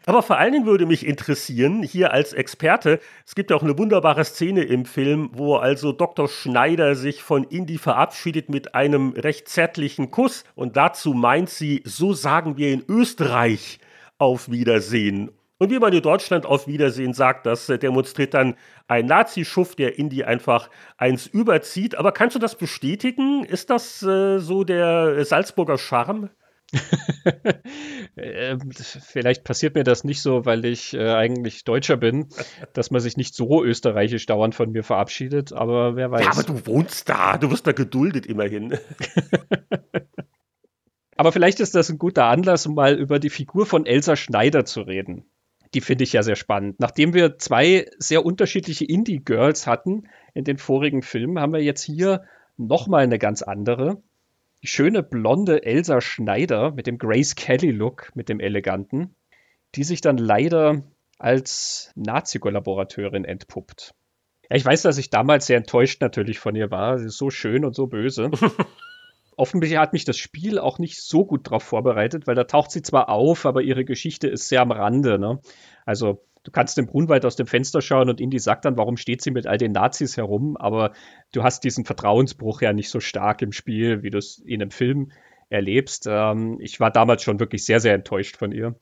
[0.06, 3.78] Aber vor allen Dingen würde mich interessieren, hier als Experte, es gibt ja auch eine
[3.78, 6.28] wunderbare Szene im Film, wo also Dr.
[6.28, 12.14] Schneider sich von Indy verabschiedet mit einem recht zärtlichen Kuss und dazu meint sie, so
[12.14, 13.80] sagen wir in Österreich
[14.18, 15.32] auf Wiedersehen.
[15.62, 18.55] Und wie man in Deutschland auf Wiedersehen sagt, das äh, demonstriert dann
[18.88, 21.93] ein Nazi-Schuft, der Indie einfach eins überzieht.
[21.93, 23.43] Aber kannst du das bestätigen?
[23.43, 26.32] Ist das äh, so der Salzburger Charme?
[28.18, 32.28] Ähm, vielleicht passiert mir das nicht so, weil ich äh, eigentlich Deutscher bin,
[32.74, 36.26] dass man sich nicht so österreichisch dauernd von mir verabschiedet, aber wer weiß.
[36.26, 38.78] Ja, aber du wohnst da, du wirst da geduldet immerhin.
[41.16, 44.66] aber vielleicht ist das ein guter Anlass, um mal über die Figur von Elsa Schneider
[44.66, 45.30] zu reden
[45.74, 46.80] die finde ich ja sehr spannend.
[46.80, 52.24] Nachdem wir zwei sehr unterschiedliche Indie-Girls hatten in den vorigen Filmen, haben wir jetzt hier
[52.57, 54.01] nochmal eine ganz andere.
[54.61, 59.15] Die schöne blonde Elsa Schneider mit dem Grace Kelly-Look, mit dem eleganten,
[59.76, 60.84] die sich dann leider
[61.17, 63.95] als Nazi-Kollaborateurin entpuppt.
[64.49, 66.99] Ja, ich weiß, dass ich damals sehr enttäuscht natürlich von ihr war.
[66.99, 68.30] Sie ist so schön und so böse.
[69.38, 72.82] Offensichtlich hat mich das Spiel auch nicht so gut darauf vorbereitet, weil da taucht sie
[72.82, 75.17] zwar auf, aber ihre Geschichte ist sehr am Rande.
[75.17, 75.39] Ne?
[75.86, 79.21] Also du kannst den Brunwald aus dem Fenster schauen und Indy sagt dann, warum steht
[79.21, 80.91] sie mit all den Nazis herum, aber
[81.34, 84.71] du hast diesen Vertrauensbruch ja nicht so stark im Spiel, wie du es in einem
[84.71, 85.11] Film
[85.49, 86.07] erlebst.
[86.09, 88.75] Ähm, ich war damals schon wirklich sehr, sehr enttäuscht von ihr.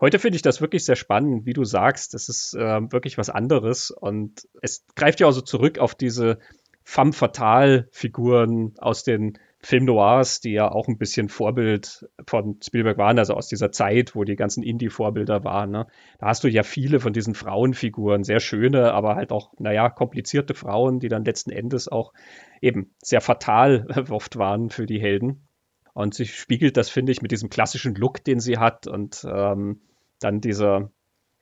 [0.00, 2.14] Heute finde ich das wirklich sehr spannend, wie du sagst.
[2.14, 6.38] Das ist äh, wirklich was anderes und es greift ja auch so zurück auf diese
[6.84, 12.96] femme fatale Figuren aus den Film Noirs, die ja auch ein bisschen Vorbild von Spielberg
[12.96, 15.70] waren, also aus dieser Zeit, wo die ganzen Indie-Vorbilder waren.
[15.70, 15.86] Ne?
[16.20, 20.54] Da hast du ja viele von diesen Frauenfiguren, sehr schöne, aber halt auch, naja, komplizierte
[20.54, 22.12] Frauen, die dann letzten Endes auch
[22.60, 25.48] eben sehr fatal oft waren für die Helden.
[25.92, 29.80] Und sie spiegelt das, finde ich, mit diesem klassischen Look, den sie hat und ähm,
[30.20, 30.92] dann dieser,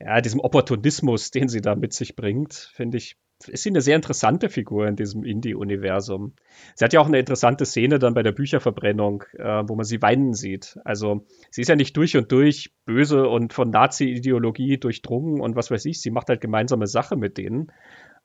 [0.01, 3.97] ja, diesem Opportunismus, den sie da mit sich bringt, finde ich, ist sie eine sehr
[3.97, 6.35] interessante Figur in diesem Indie-Universum.
[6.75, 10.01] Sie hat ja auch eine interessante Szene dann bei der Bücherverbrennung, äh, wo man sie
[10.03, 10.79] weinen sieht.
[10.85, 15.71] Also sie ist ja nicht durch und durch böse und von Nazi-Ideologie durchdrungen und was
[15.71, 16.01] weiß ich.
[16.01, 17.73] Sie macht halt gemeinsame Sache mit denen.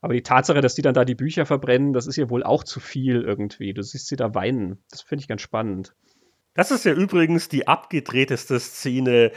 [0.00, 2.64] Aber die Tatsache, dass die dann da die Bücher verbrennen, das ist ihr wohl auch
[2.64, 3.72] zu viel irgendwie.
[3.72, 4.82] Du siehst sie da weinen.
[4.90, 5.94] Das finde ich ganz spannend.
[6.54, 9.32] Das ist ja übrigens die abgedrehteste Szene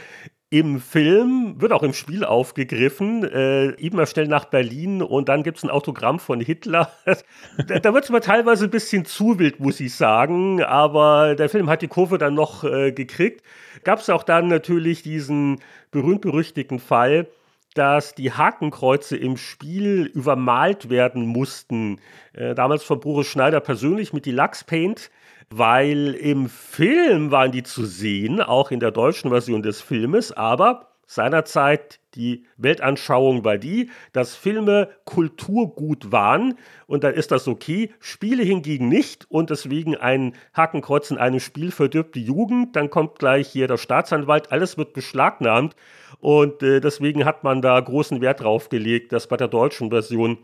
[0.48, 3.24] im Film wird auch im Spiel aufgegriffen.
[3.24, 6.92] Äh, Ibner schnell nach Berlin und dann gibt es ein Autogramm von Hitler.
[7.66, 10.62] da da wird es mal teilweise ein bisschen zu wild, muss ich sagen.
[10.62, 13.42] Aber der Film hat die Kurve dann noch äh, gekriegt.
[13.82, 17.26] Gab es auch dann natürlich diesen berühmt-berüchtigten Fall,
[17.74, 22.00] dass die Hakenkreuze im Spiel übermalt werden mussten.
[22.32, 25.10] Äh, damals von Boris Schneider persönlich mit die Lachspaint
[25.50, 30.88] weil im Film waren die zu sehen, auch in der deutschen Version des Filmes, aber
[31.06, 38.42] seinerzeit die Weltanschauung war die, dass Filme Kulturgut waren und dann ist das okay, Spiele
[38.42, 43.48] hingegen nicht und deswegen ein Hakenkreuz in einem Spiel verdirbt die Jugend, dann kommt gleich
[43.48, 45.76] hier der Staatsanwalt, alles wird beschlagnahmt
[46.18, 50.38] und äh, deswegen hat man da großen Wert drauf gelegt, dass bei der deutschen Version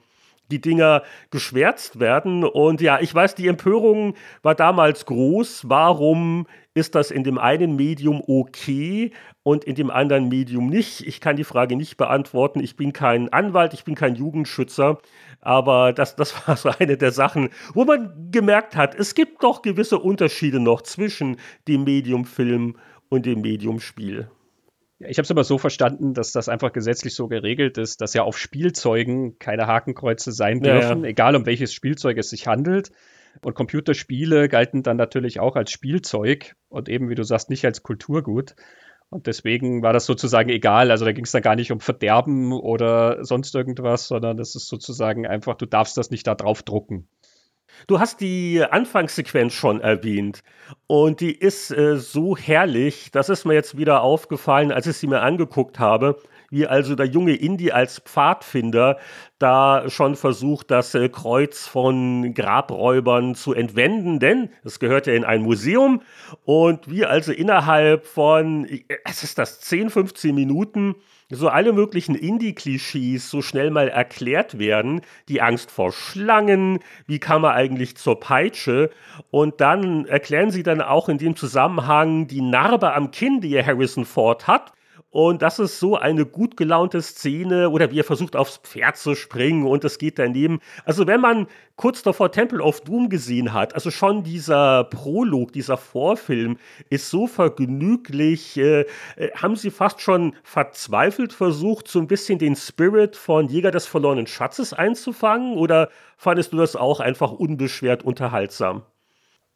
[0.52, 2.44] die Dinger geschwärzt werden.
[2.44, 5.68] Und ja, ich weiß, die Empörung war damals groß.
[5.68, 9.10] Warum ist das in dem einen Medium okay
[9.42, 11.06] und in dem anderen Medium nicht?
[11.06, 12.60] Ich kann die Frage nicht beantworten.
[12.60, 14.98] Ich bin kein Anwalt, ich bin kein Jugendschützer.
[15.40, 19.62] Aber das, das war so eine der Sachen, wo man gemerkt hat, es gibt doch
[19.62, 22.76] gewisse Unterschiede noch zwischen dem Medium Film
[23.08, 24.28] und dem Medium Spiel.
[25.08, 28.22] Ich habe es immer so verstanden, dass das einfach gesetzlich so geregelt ist, dass ja
[28.22, 31.10] auf Spielzeugen keine Hakenkreuze sein dürfen, ja, ja.
[31.10, 32.90] egal um welches Spielzeug es sich handelt.
[33.40, 37.82] Und Computerspiele galten dann natürlich auch als Spielzeug und eben, wie du sagst, nicht als
[37.82, 38.54] Kulturgut.
[39.08, 40.90] Und deswegen war das sozusagen egal.
[40.90, 44.68] Also da ging es dann gar nicht um Verderben oder sonst irgendwas, sondern das ist
[44.68, 47.08] sozusagen einfach, du darfst das nicht da drauf drucken.
[47.86, 50.42] Du hast die Anfangssequenz schon erwähnt
[50.86, 55.06] und die ist äh, so herrlich, das ist mir jetzt wieder aufgefallen, als ich sie
[55.06, 56.20] mir angeguckt habe,
[56.50, 58.98] wie also der junge Indy als Pfadfinder
[59.38, 65.24] da schon versucht, das äh, Kreuz von Grabräubern zu entwenden, denn es gehört ja in
[65.24, 66.02] ein Museum
[66.44, 70.94] und wie also innerhalb von, äh, es ist das 10, 15 Minuten,
[71.30, 75.00] so alle möglichen Indie-Klischees so schnell mal erklärt werden.
[75.28, 78.90] Die Angst vor Schlangen, wie kam er eigentlich zur Peitsche?
[79.30, 84.04] Und dann erklären sie dann auch in dem Zusammenhang die Narbe am Kinn, die Harrison
[84.04, 84.72] Ford hat.
[85.12, 89.14] Und das ist so eine gut gelaunte Szene oder wie er versucht aufs Pferd zu
[89.14, 90.60] springen und es geht daneben.
[90.86, 95.76] Also wenn man kurz davor Temple of Doom gesehen hat, also schon dieser Prolog, dieser
[95.76, 96.56] Vorfilm
[96.88, 98.86] ist so vergnüglich, äh,
[99.16, 103.84] äh, haben sie fast schon verzweifelt versucht, so ein bisschen den Spirit von Jäger des
[103.84, 108.84] verlorenen Schatzes einzufangen oder fandest du das auch einfach unbeschwert unterhaltsam?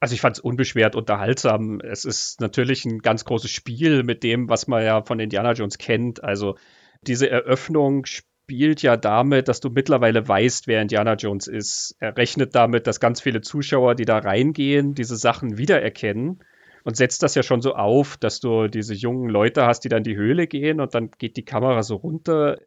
[0.06, 1.80] Also ich fand es unbeschwert unterhaltsam.
[1.80, 5.78] Es ist natürlich ein ganz großes Spiel mit dem, was man ja von Indiana Jones
[5.78, 6.22] kennt.
[6.22, 6.54] Also
[7.02, 11.96] diese Eröffnung spielt ja damit, dass du mittlerweile weißt, wer Indiana Jones ist.
[11.98, 16.38] Er rechnet damit, dass ganz viele Zuschauer, die da reingehen, diese Sachen wiedererkennen
[16.84, 20.04] und setzt das ja schon so auf, dass du diese jungen Leute hast, die dann
[20.04, 22.58] in die Höhle gehen und dann geht die Kamera so runter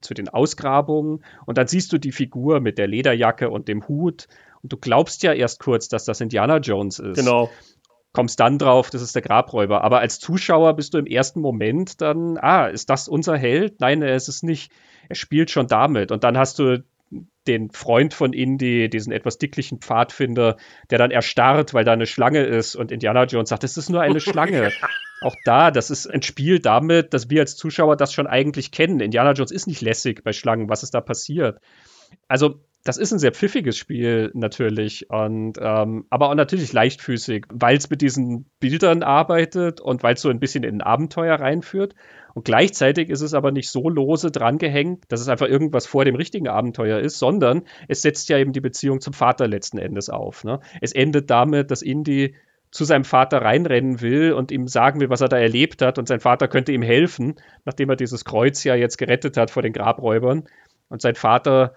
[0.00, 4.26] zu den Ausgrabungen und dann siehst du die Figur mit der Lederjacke und dem Hut
[4.62, 7.16] und du glaubst ja erst kurz, dass das Indiana Jones ist.
[7.16, 7.50] Genau.
[8.12, 9.84] Kommst dann drauf, das ist der Grabräuber.
[9.84, 13.80] Aber als Zuschauer bist du im ersten Moment dann, ah, ist das unser Held?
[13.80, 14.72] Nein, er ist es nicht.
[15.08, 16.10] Er spielt schon damit.
[16.10, 16.82] Und dann hast du
[17.46, 20.56] den Freund von Indy, diesen etwas dicklichen Pfadfinder,
[20.90, 24.02] der dann erstarrt, weil da eine Schlange ist und Indiana Jones sagt, es ist nur
[24.02, 24.70] eine Schlange.
[25.22, 29.00] Auch da, das ist ein Spiel damit, dass wir als Zuschauer das schon eigentlich kennen.
[29.00, 31.60] Indiana Jones ist nicht lässig bei Schlangen, was ist da passiert?
[32.28, 37.76] Also das ist ein sehr pfiffiges Spiel natürlich und ähm, aber auch natürlich leichtfüßig, weil
[37.76, 41.94] es mit diesen Bildern arbeitet und weil es so ein bisschen in ein Abenteuer reinführt.
[42.32, 46.14] Und gleichzeitig ist es aber nicht so lose drangehängt, dass es einfach irgendwas vor dem
[46.14, 50.42] richtigen Abenteuer ist, sondern es setzt ja eben die Beziehung zum Vater letzten Endes auf.
[50.42, 50.60] Ne?
[50.80, 52.36] Es endet damit, dass Indy
[52.70, 55.98] zu seinem Vater reinrennen will und ihm sagen will, was er da erlebt hat.
[55.98, 57.34] Und sein Vater könnte ihm helfen,
[57.66, 60.48] nachdem er dieses Kreuz ja jetzt gerettet hat vor den Grabräubern.
[60.88, 61.74] Und sein Vater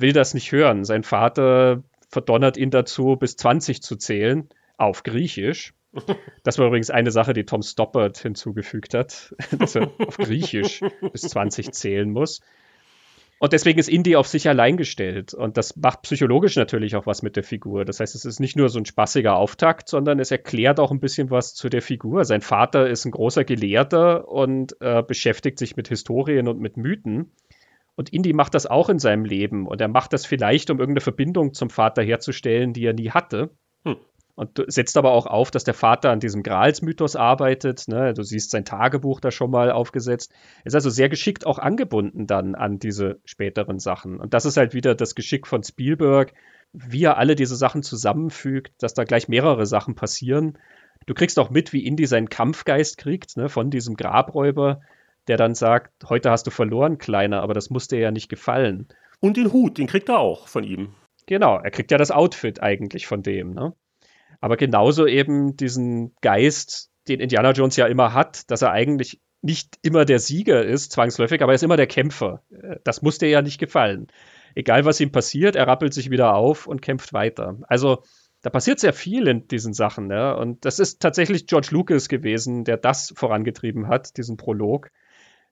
[0.00, 0.84] will das nicht hören.
[0.84, 5.74] Sein Vater verdonnert ihn dazu, bis 20 zu zählen, auf Griechisch.
[6.42, 10.80] Das war übrigens eine Sache, die Tom Stoppard hinzugefügt hat, dass er auf Griechisch
[11.12, 12.40] bis 20 zählen muss.
[13.38, 15.34] Und deswegen ist Indy auf sich allein gestellt.
[15.34, 17.84] Und das macht psychologisch natürlich auch was mit der Figur.
[17.84, 21.00] Das heißt, es ist nicht nur so ein spaßiger Auftakt, sondern es erklärt auch ein
[21.00, 22.24] bisschen was zu der Figur.
[22.24, 27.32] Sein Vater ist ein großer Gelehrter und äh, beschäftigt sich mit Historien und mit Mythen.
[27.94, 29.66] Und Indy macht das auch in seinem Leben.
[29.66, 33.50] Und er macht das vielleicht, um irgendeine Verbindung zum Vater herzustellen, die er nie hatte.
[33.84, 33.96] Hm.
[34.34, 37.86] Und setzt aber auch auf, dass der Vater an diesem Grals-Mythos arbeitet.
[37.88, 38.14] Ne?
[38.14, 40.32] Du siehst sein Tagebuch da schon mal aufgesetzt.
[40.64, 44.18] Ist also sehr geschickt auch angebunden dann an diese späteren Sachen.
[44.18, 46.32] Und das ist halt wieder das Geschick von Spielberg,
[46.72, 50.56] wie er alle diese Sachen zusammenfügt, dass da gleich mehrere Sachen passieren.
[51.06, 54.80] Du kriegst auch mit, wie Indy seinen Kampfgeist kriegt, ne, von diesem Grabräuber,
[55.28, 58.88] der dann sagt, heute hast du verloren, Kleiner, aber das muss dir ja nicht gefallen.
[59.20, 60.94] Und den Hut, den kriegt er auch von ihm.
[61.26, 63.74] Genau, er kriegt ja das Outfit eigentlich von dem, ne?
[64.40, 69.78] aber genauso eben diesen Geist, den Indiana Jones ja immer hat, dass er eigentlich nicht
[69.82, 72.42] immer der Sieger ist, zwangsläufig, aber er ist immer der Kämpfer.
[72.50, 74.08] Äh, das muss dir ja nicht gefallen.
[74.54, 77.58] Egal, was ihm passiert, er rappelt sich wieder auf und kämpft weiter.
[77.68, 78.02] Also,
[78.42, 80.10] da passiert sehr viel in diesen Sachen.
[80.10, 80.32] Ja?
[80.32, 84.90] Und das ist tatsächlich George Lucas gewesen, der das vorangetrieben hat, diesen Prolog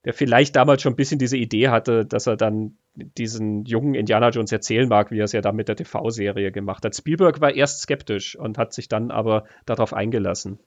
[0.04, 4.30] der vielleicht damals schon ein bisschen diese Idee hatte, dass er dann diesen jungen Indiana
[4.30, 6.96] Jones erzählen mag, wie er es ja dann mit der TV-Serie gemacht hat.
[6.96, 10.58] Spielberg war erst skeptisch und hat sich dann aber darauf eingelassen.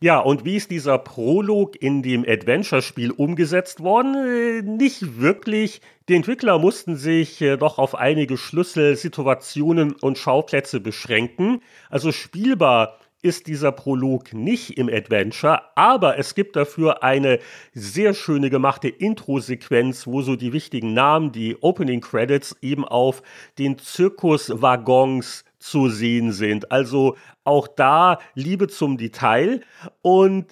[0.00, 4.14] Ja, und wie ist dieser Prolog in dem Adventure-Spiel umgesetzt worden?
[4.14, 5.80] Äh, nicht wirklich.
[6.08, 11.62] Die Entwickler mussten sich äh, doch auf einige Schlüsselsituationen und Schauplätze beschränken.
[11.90, 17.40] Also spielbar ist dieser Prolog nicht im Adventure, aber es gibt dafür eine
[17.72, 23.22] sehr schöne gemachte Intro-Sequenz, wo so die wichtigen Namen, die Opening Credits eben auf
[23.58, 26.70] den Zirkuswaggons zu sehen sind.
[26.70, 29.62] Also auch da Liebe zum Detail
[30.02, 30.46] und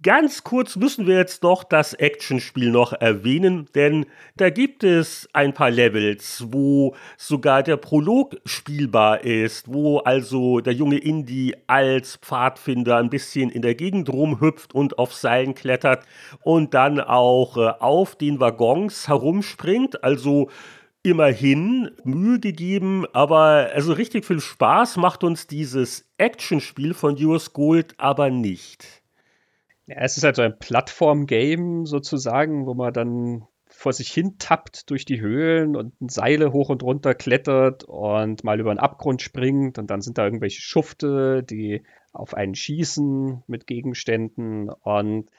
[0.00, 5.54] Ganz kurz müssen wir jetzt doch das Actionspiel noch erwähnen, denn da gibt es ein
[5.54, 12.98] paar Levels, wo sogar der Prolog spielbar ist, wo also der junge Indy als Pfadfinder
[12.98, 16.04] ein bisschen in der Gegend rumhüpft und auf Seilen klettert
[16.42, 20.48] und dann auch äh, auf den Waggons herumspringt, also
[21.02, 27.94] immerhin Mühe gegeben, aber also richtig viel Spaß macht uns dieses Actionspiel von US Gold
[27.98, 28.97] aber nicht.
[29.88, 34.90] Ja, es ist halt so ein Plattform-Game sozusagen, wo man dann vor sich hin tappt
[34.90, 39.78] durch die Höhlen und Seile hoch und runter klettert und mal über einen Abgrund springt
[39.78, 41.82] und dann sind da irgendwelche Schufte, die
[42.12, 45.30] auf einen schießen mit Gegenständen und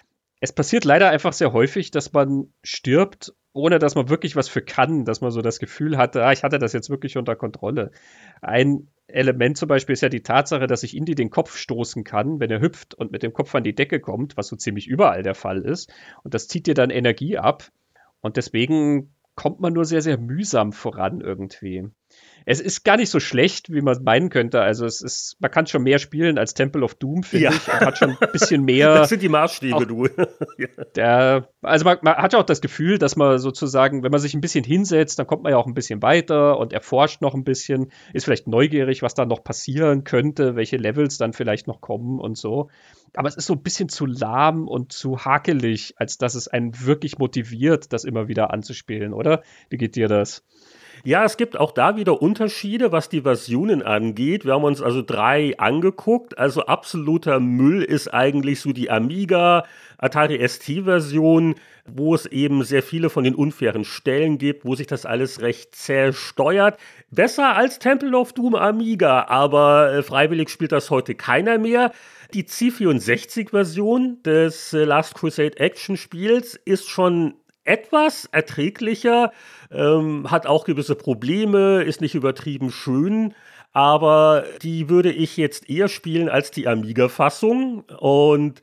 [0.41, 4.61] es passiert leider einfach sehr häufig, dass man stirbt, ohne dass man wirklich was für
[4.61, 7.91] kann, dass man so das Gefühl hatte, ah, ich hatte das jetzt wirklich unter Kontrolle.
[8.41, 12.39] Ein Element zum Beispiel ist ja die Tatsache, dass ich Indy den Kopf stoßen kann,
[12.39, 15.24] wenn er hüpft und mit dem Kopf an die Decke kommt, was so ziemlich überall
[15.24, 15.91] der Fall ist.
[16.24, 17.72] Und das zieht dir dann Energie ab.
[18.22, 21.89] Und deswegen kommt man nur sehr, sehr mühsam voran irgendwie
[22.45, 24.62] es ist gar nicht so schlecht, wie man meinen könnte.
[24.62, 27.51] Also es ist, man kann schon mehr spielen als Temple of Doom, finde ja.
[27.51, 27.68] ich.
[27.68, 28.95] Und hat schon ein bisschen mehr.
[28.95, 30.07] Das sind die Maßstäbe, auch, du.
[30.95, 34.34] der, also man, man, hat ja auch das Gefühl, dass man sozusagen, wenn man sich
[34.34, 37.43] ein bisschen hinsetzt, dann kommt man ja auch ein bisschen weiter und erforscht noch ein
[37.43, 42.20] bisschen, ist vielleicht neugierig, was da noch passieren könnte, welche Levels dann vielleicht noch kommen
[42.20, 42.70] und so.
[43.14, 46.86] Aber es ist so ein bisschen zu lahm und zu hakelig, als dass es einen
[46.86, 49.43] wirklich motiviert, das immer wieder anzuspielen, oder?
[49.70, 50.43] Wie geht dir das?
[51.05, 54.43] Ja, es gibt auch da wieder Unterschiede, was die Versionen angeht.
[54.43, 56.37] Wir haben uns also drei angeguckt.
[56.37, 59.65] Also absoluter Müll ist eigentlich so die Amiga
[59.97, 65.05] Atari ST-Version, wo es eben sehr viele von den unfairen Stellen gibt, wo sich das
[65.05, 66.77] alles recht zäh steuert.
[67.11, 71.93] Besser als Temple of Doom Amiga, aber äh, freiwillig spielt das heute keiner mehr.
[72.33, 77.35] Die C64-Version des äh, Last Crusade Action Spiels ist schon
[77.70, 79.32] etwas erträglicher,
[79.72, 83.36] ähm, hat auch gewisse Probleme, ist nicht übertrieben schön,
[83.72, 87.82] aber die würde ich jetzt eher spielen als die Amiga-Fassung.
[87.99, 88.61] Und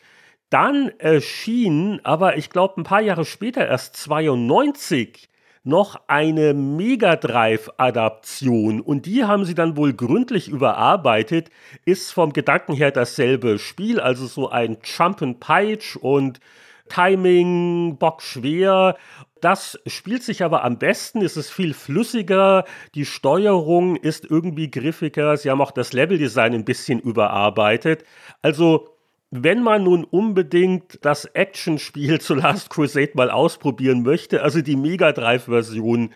[0.50, 5.28] dann erschien, aber ich glaube ein paar Jahre später, erst 92,
[5.62, 11.50] noch eine Mega Drive-Adaption und die haben sie dann wohl gründlich überarbeitet.
[11.84, 16.40] Ist vom Gedanken her dasselbe Spiel, also so ein Jump and Peitsch und
[16.88, 18.96] Timing, Bock schwer.
[19.40, 22.64] Das spielt sich aber am besten, es ist viel flüssiger,
[22.94, 28.04] die Steuerung ist irgendwie griffiger, sie haben auch das Leveldesign ein bisschen überarbeitet.
[28.40, 28.88] Also
[29.30, 35.12] wenn man nun unbedingt das Actionspiel zu Last Crusade mal ausprobieren möchte, also die Mega
[35.12, 36.14] Drive-Version,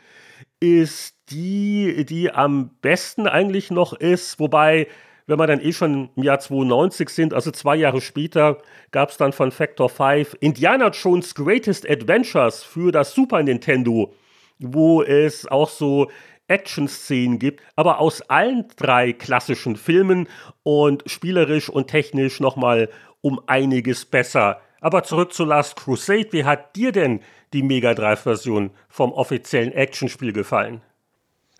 [0.60, 4.88] ist die, die am besten eigentlich noch ist, wobei
[5.30, 8.58] wenn wir dann eh schon im Jahr 92 sind, also zwei Jahre später,
[8.90, 14.12] gab es dann von Factor 5 Indiana Jones Greatest Adventures für das Super Nintendo,
[14.58, 16.10] wo es auch so
[16.48, 20.26] Action-Szenen gibt, aber aus allen drei klassischen Filmen
[20.64, 22.88] und spielerisch und technisch nochmal
[23.20, 24.60] um einiges besser.
[24.80, 26.32] Aber zurück zu Last Crusade.
[26.32, 27.20] Wie hat dir denn
[27.52, 30.80] die Mega Drive-Version vom offiziellen Actionspiel gefallen?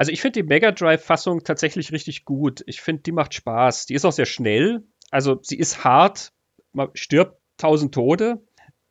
[0.00, 2.62] Also ich finde die Mega Drive-Fassung tatsächlich richtig gut.
[2.64, 3.84] Ich finde, die macht Spaß.
[3.84, 4.82] Die ist auch sehr schnell.
[5.10, 6.32] Also sie ist hart,
[6.72, 8.42] man stirbt tausend Tode,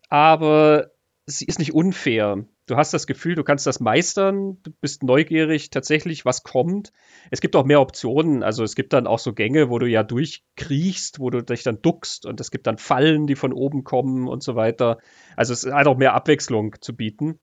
[0.09, 0.91] aber
[1.25, 2.45] sie ist nicht unfair.
[2.67, 6.91] Du hast das Gefühl, du kannst das meistern, du bist neugierig tatsächlich, was kommt.
[7.31, 10.03] Es gibt auch mehr Optionen, also es gibt dann auch so Gänge, wo du ja
[10.03, 14.27] durchkriechst, wo du dich dann duckst und es gibt dann Fallen, die von oben kommen
[14.27, 14.99] und so weiter.
[15.35, 17.39] Also es hat auch mehr Abwechslung zu bieten.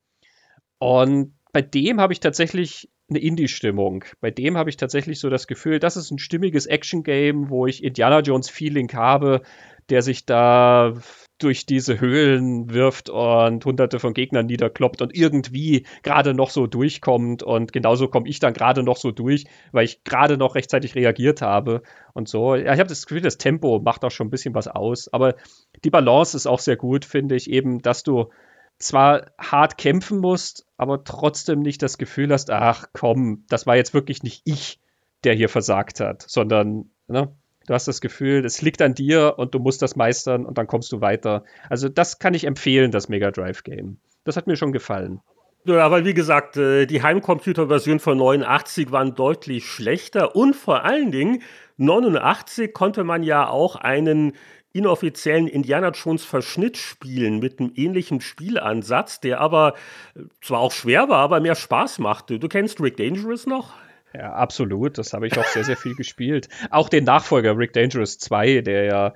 [0.79, 4.05] Und bei dem habe ich tatsächlich eine Indie-Stimmung.
[4.21, 7.85] Bei dem habe ich tatsächlich so das Gefühl, das ist ein stimmiges Action-Game, wo ich
[7.85, 9.43] Indiana Jones-Feeling habe,
[9.89, 10.95] der sich da
[11.39, 17.43] durch diese Höhlen wirft und hunderte von Gegnern niederkloppt und irgendwie gerade noch so durchkommt.
[17.43, 21.43] Und genauso komme ich dann gerade noch so durch, weil ich gerade noch rechtzeitig reagiert
[21.43, 21.83] habe
[22.15, 22.57] und so.
[22.57, 25.13] Ja, ich habe das Gefühl, das Tempo macht auch schon ein bisschen was aus.
[25.13, 25.37] Aber
[25.85, 28.31] die Balance ist auch sehr gut, finde ich, eben, dass du
[28.79, 33.95] zwar hart kämpfen musst, aber trotzdem nicht das Gefühl hast, ach komm, das war jetzt
[33.95, 34.81] wirklich nicht ich,
[35.25, 37.35] der hier versagt hat, sondern ne,
[37.67, 40.67] du hast das Gefühl, es liegt an dir und du musst das meistern und dann
[40.67, 41.45] kommst du weiter.
[41.69, 43.99] Also das kann ich empfehlen, das Mega Drive Game.
[44.25, 45.21] Das hat mir schon gefallen.
[45.65, 51.11] Ja, aber wie gesagt, äh, die Heimcomputer-Version von 89 waren deutlich schlechter und vor allen
[51.11, 51.43] Dingen
[51.77, 54.35] 89 konnte man ja auch einen
[54.77, 59.75] inoffiziellen Indiana Jones Verschnitt spielen mit einem ähnlichen Spielansatz, der aber
[60.15, 62.39] äh, zwar auch schwer war, aber mehr Spaß machte.
[62.39, 63.75] Du kennst Rick Dangerous noch?
[64.13, 64.99] Ja, absolut.
[64.99, 66.49] Das habe ich auch sehr, sehr viel gespielt.
[66.71, 69.15] Auch den Nachfolger Rick Dangerous 2, der ja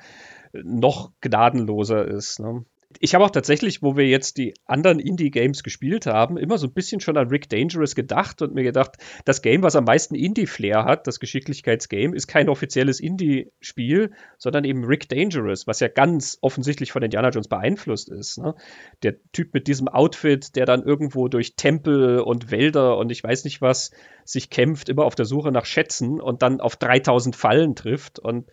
[0.52, 2.40] noch gnadenloser ist.
[2.40, 2.64] Ne?
[2.99, 6.72] Ich habe auch tatsächlich, wo wir jetzt die anderen Indie-Games gespielt haben, immer so ein
[6.72, 10.84] bisschen schon an Rick Dangerous gedacht und mir gedacht, das Game, was am meisten Indie-Flair
[10.84, 16.91] hat, das Geschicklichkeitsgame, ist kein offizielles Indie-Spiel, sondern eben Rick Dangerous, was ja ganz offensichtlich
[16.91, 18.38] von Indiana Jones beeinflusst ist.
[18.38, 18.57] Ne?
[19.05, 23.45] Der Typ mit diesem Outfit, der dann irgendwo durch Tempel und Wälder und ich weiß
[23.45, 23.93] nicht was
[24.24, 28.47] sich kämpft, immer auf der Suche nach Schätzen und dann auf 3000 Fallen trifft und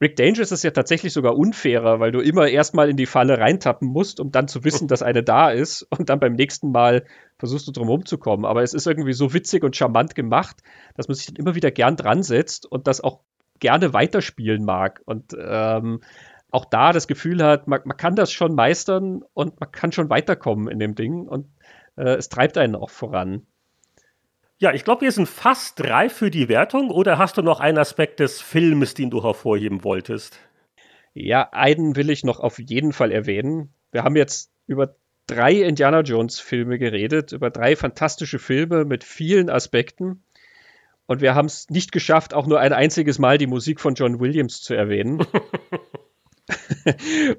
[0.00, 3.88] Rick Dangerous ist ja tatsächlich sogar unfairer, weil du immer erstmal in die Falle reintappen
[3.88, 7.04] musst, um dann zu wissen, dass eine da ist und dann beim nächsten Mal
[7.38, 8.44] versuchst du drum rumzukommen.
[8.44, 10.56] Aber es ist irgendwie so witzig und charmant gemacht,
[10.96, 13.20] dass man sich dann immer wieder gern dran setzt und das auch
[13.60, 15.00] gerne weiterspielen mag.
[15.04, 16.00] Und ähm,
[16.50, 20.10] auch da das Gefühl hat, man, man, kann das schon meistern und man kann schon
[20.10, 21.46] weiterkommen in dem Ding und
[21.96, 23.46] äh, es treibt einen auch voran.
[24.64, 26.90] Ja, ich glaube, wir sind fast drei für die Wertung.
[26.90, 30.38] Oder hast du noch einen Aspekt des Films, den du hervorheben wolltest?
[31.12, 33.74] Ja, einen will ich noch auf jeden Fall erwähnen.
[33.92, 34.96] Wir haben jetzt über
[35.26, 40.24] drei Indiana Jones Filme geredet, über drei fantastische Filme mit vielen Aspekten.
[41.04, 44.18] Und wir haben es nicht geschafft, auch nur ein einziges Mal die Musik von John
[44.18, 45.26] Williams zu erwähnen.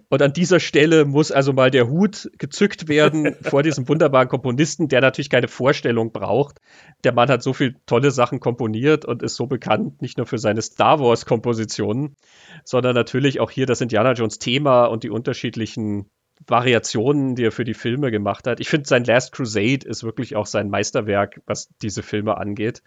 [0.09, 4.87] Und an dieser Stelle muss also mal der Hut gezückt werden vor diesem wunderbaren Komponisten,
[4.87, 6.59] der natürlich keine Vorstellung braucht.
[7.03, 10.39] Der Mann hat so viele tolle Sachen komponiert und ist so bekannt, nicht nur für
[10.39, 12.15] seine Star Wars-Kompositionen,
[12.63, 16.09] sondern natürlich auch hier das Indiana Jones-Thema und die unterschiedlichen
[16.47, 18.59] Variationen, die er für die Filme gemacht hat.
[18.59, 22.81] Ich finde, sein Last Crusade ist wirklich auch sein Meisterwerk, was diese Filme angeht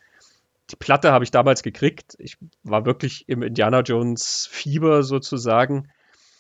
[0.71, 2.15] die Platte habe ich damals gekriegt.
[2.19, 5.89] Ich war wirklich im Indiana Jones Fieber sozusagen.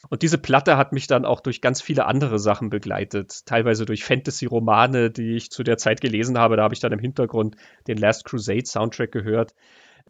[0.08, 3.44] Und diese Platte hat mich dann auch durch ganz viele andere Sachen begleitet.
[3.46, 6.56] Teilweise durch Fantasy-Romane, die ich zu der Zeit gelesen habe.
[6.56, 7.56] Da habe ich dann im Hintergrund
[7.86, 9.54] den Last Crusade Soundtrack gehört.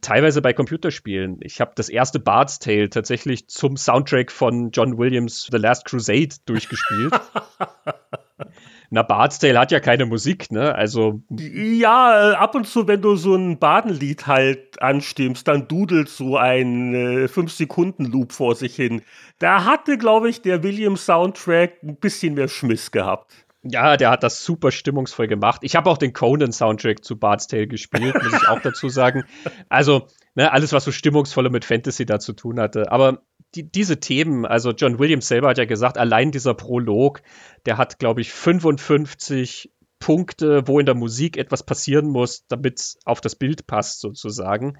[0.00, 1.38] Teilweise bei Computerspielen.
[1.42, 6.36] Ich habe das erste Bard's Tale tatsächlich zum Soundtrack von John Williams The Last Crusade
[6.46, 7.12] durchgespielt.
[8.90, 10.74] Na, Bard's Tale hat ja keine Musik, ne?
[10.74, 11.20] Also.
[11.30, 16.38] Ja, äh, ab und zu, wenn du so ein Badenlied halt anstimmst, dann dudelt so
[16.38, 19.02] ein äh, 5-Sekunden-Loop vor sich hin.
[19.38, 23.47] Da hatte, glaube ich, der Williams-Soundtrack ein bisschen mehr Schmiss gehabt.
[23.62, 25.62] Ja, der hat das super stimmungsvoll gemacht.
[25.64, 29.24] Ich habe auch den Conan-Soundtrack zu Bard's Tale gespielt, muss ich auch dazu sagen.
[29.68, 32.90] Also, ne, alles, was so stimmungsvoller mit Fantasy da zu tun hatte.
[32.92, 33.22] Aber
[33.54, 37.22] die, diese Themen, also John Williams selber hat ja gesagt, allein dieser Prolog,
[37.66, 42.98] der hat, glaube ich, 55 Punkte, wo in der Musik etwas passieren muss, damit es
[43.04, 44.78] auf das Bild passt, sozusagen.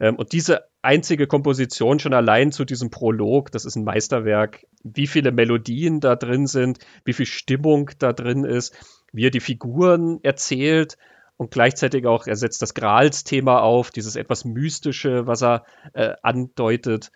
[0.00, 5.06] Ähm, und diese einzige Komposition schon allein zu diesem Prolog, das ist ein Meisterwerk, wie
[5.06, 8.74] viele Melodien da drin sind, wie viel Stimmung da drin ist,
[9.12, 10.96] wie er die Figuren erzählt
[11.36, 17.12] und gleichzeitig auch, er setzt das Grals-Thema auf, dieses etwas Mystische, was er äh, andeutet.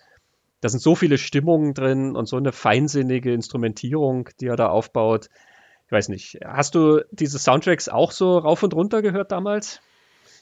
[0.60, 5.28] Da sind so viele Stimmungen drin und so eine feinsinnige Instrumentierung, die er da aufbaut.
[5.86, 9.82] Ich weiß nicht, hast du diese Soundtracks auch so rauf und runter gehört damals?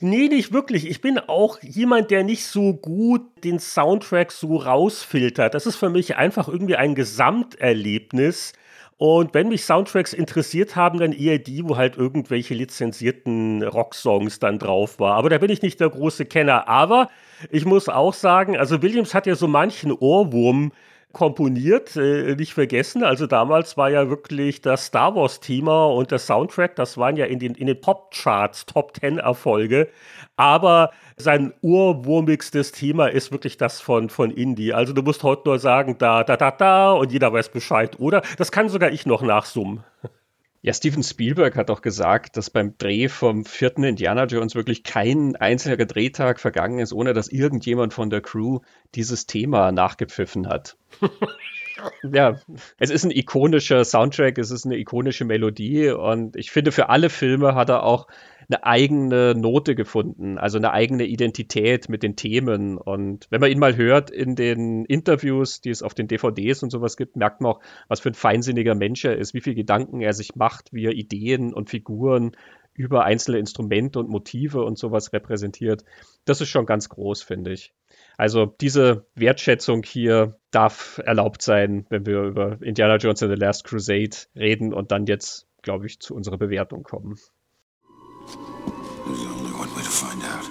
[0.04, 0.90] Nee, nicht wirklich.
[0.90, 5.54] Ich bin auch jemand, der nicht so gut den Soundtrack so rausfiltert.
[5.54, 8.52] Das ist für mich einfach irgendwie ein Gesamterlebnis.
[8.96, 14.58] Und wenn mich Soundtracks interessiert haben, dann eher die, wo halt irgendwelche lizenzierten Rocksongs dann
[14.58, 15.14] drauf war.
[15.14, 16.66] Aber da bin ich nicht der große Kenner.
[16.66, 17.08] Aber
[17.52, 20.72] ich muss auch sagen, also Williams hat ja so manchen Ohrwurm
[21.12, 23.04] komponiert, äh, nicht vergessen.
[23.04, 27.38] Also damals war ja wirklich das Star Wars-Thema und der Soundtrack, das waren ja in
[27.38, 29.88] den, in den Pop-Charts Top Ten Erfolge.
[30.36, 34.72] Aber sein urwurmigstes Thema ist wirklich das von, von Indie.
[34.72, 38.22] Also du musst heute nur sagen, da, da, da, da und jeder weiß Bescheid, oder?
[38.38, 39.84] Das kann sogar ich noch nachsummen.
[40.64, 45.34] Ja, Steven Spielberg hat auch gesagt, dass beim Dreh vom vierten Indiana Jones wirklich kein
[45.34, 48.60] einziger Drehtag vergangen ist, ohne dass irgendjemand von der Crew
[48.94, 50.76] dieses Thema nachgepfiffen hat.
[52.12, 52.38] ja,
[52.78, 57.10] es ist ein ikonischer Soundtrack, es ist eine ikonische Melodie und ich finde, für alle
[57.10, 58.06] Filme hat er auch
[58.52, 62.76] eine eigene Note gefunden, also eine eigene Identität mit den Themen.
[62.76, 66.70] Und wenn man ihn mal hört in den Interviews, die es auf den DVDs und
[66.70, 70.00] sowas gibt, merkt man auch, was für ein feinsinniger Mensch er ist, wie viele Gedanken
[70.00, 72.36] er sich macht, wie er Ideen und Figuren
[72.74, 75.84] über einzelne Instrumente und Motive und sowas repräsentiert.
[76.24, 77.74] Das ist schon ganz groß, finde ich.
[78.16, 83.64] Also diese Wertschätzung hier darf erlaubt sein, wenn wir über Indiana Jones and the Last
[83.64, 87.18] Crusade reden und dann jetzt, glaube ich, zu unserer Bewertung kommen.
[88.34, 90.48] There's only one way to find out.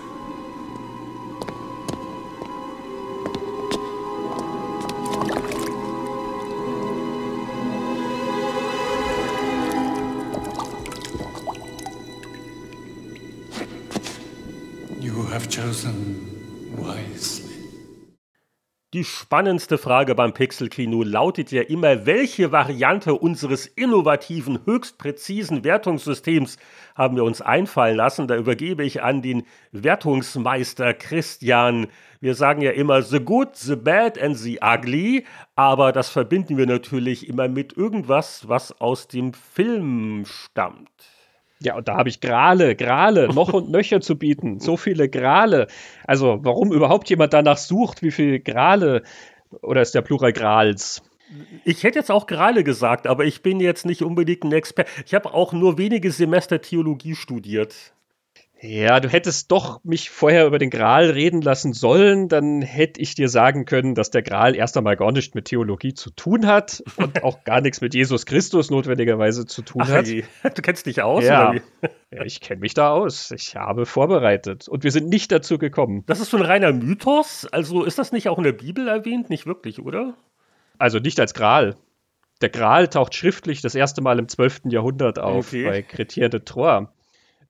[14.99, 17.40] You have chosen wisely.
[18.93, 26.57] Die spannendste Frage beim Pixelkino lautet ja immer, welche Variante unseres innovativen, höchst präzisen Wertungssystems
[26.93, 28.27] haben wir uns einfallen lassen?
[28.27, 31.87] Da übergebe ich an den Wertungsmeister Christian.
[32.19, 35.25] Wir sagen ja immer the good, the bad and the ugly,
[35.55, 41.10] aber das verbinden wir natürlich immer mit irgendwas, was aus dem Film stammt.
[41.63, 44.59] Ja, und da habe ich Grale, Grale, noch und nöcher zu bieten.
[44.71, 45.67] So viele Grale.
[46.05, 49.03] Also, warum überhaupt jemand danach sucht, wie viel Grale
[49.61, 51.03] oder ist der Plural Grals?
[51.63, 54.91] Ich hätte jetzt auch Grale gesagt, aber ich bin jetzt nicht unbedingt ein Experte.
[55.05, 57.93] Ich habe auch nur wenige Semester Theologie studiert.
[58.63, 63.15] Ja, du hättest doch mich vorher über den Gral reden lassen sollen, dann hätte ich
[63.15, 66.83] dir sagen können, dass der Gral erst einmal gar nichts mit Theologie zu tun hat
[66.97, 70.05] und auch gar nichts mit Jesus Christus notwendigerweise zu tun Ach, hat.
[70.55, 71.23] Du kennst dich aus?
[71.23, 71.55] Ja,
[72.11, 73.31] ja ich kenne mich da aus.
[73.31, 76.03] Ich habe vorbereitet und wir sind nicht dazu gekommen.
[76.05, 77.47] Das ist so ein reiner Mythos?
[77.51, 79.31] Also ist das nicht auch in der Bibel erwähnt?
[79.31, 80.13] Nicht wirklich, oder?
[80.77, 81.77] Also nicht als Gral.
[82.41, 84.61] Der Gral taucht schriftlich das erste Mal im 12.
[84.65, 85.65] Jahrhundert auf okay.
[85.65, 86.87] bei Chrétien de Troyes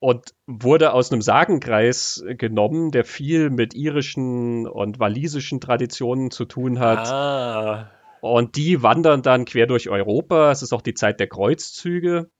[0.02, 6.80] und wurde aus einem Sagenkreis genommen, der viel mit irischen und walisischen Traditionen zu tun
[6.80, 7.06] hat.
[7.06, 7.88] Ah.
[8.20, 10.50] Und die wandern dann quer durch Europa.
[10.50, 12.30] Es ist auch die Zeit der Kreuzzüge.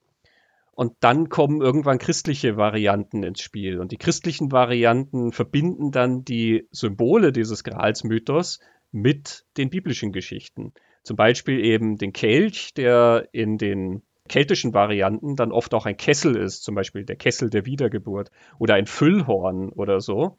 [0.72, 3.78] Und dann kommen irgendwann christliche Varianten ins Spiel.
[3.78, 8.58] Und die christlichen Varianten verbinden dann die Symbole dieses Gralsmythos
[8.90, 10.72] mit den biblischen Geschichten.
[11.04, 16.36] Zum Beispiel eben den Kelch, der in den keltischen Varianten dann oft auch ein Kessel
[16.36, 20.38] ist, zum Beispiel der Kessel der Wiedergeburt oder ein Füllhorn oder so.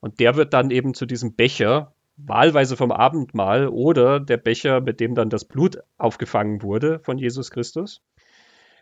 [0.00, 5.00] Und der wird dann eben zu diesem Becher, wahlweise vom Abendmahl oder der Becher, mit
[5.00, 8.02] dem dann das Blut aufgefangen wurde von Jesus Christus.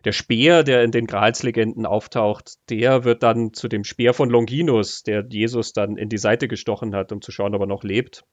[0.04, 5.02] Der Speer, der in den Gralslegenden auftaucht, der wird dann zu dem Speer von Longinus,
[5.02, 8.24] der Jesus dann in die Seite gestochen hat, um zu schauen, ob er noch lebt.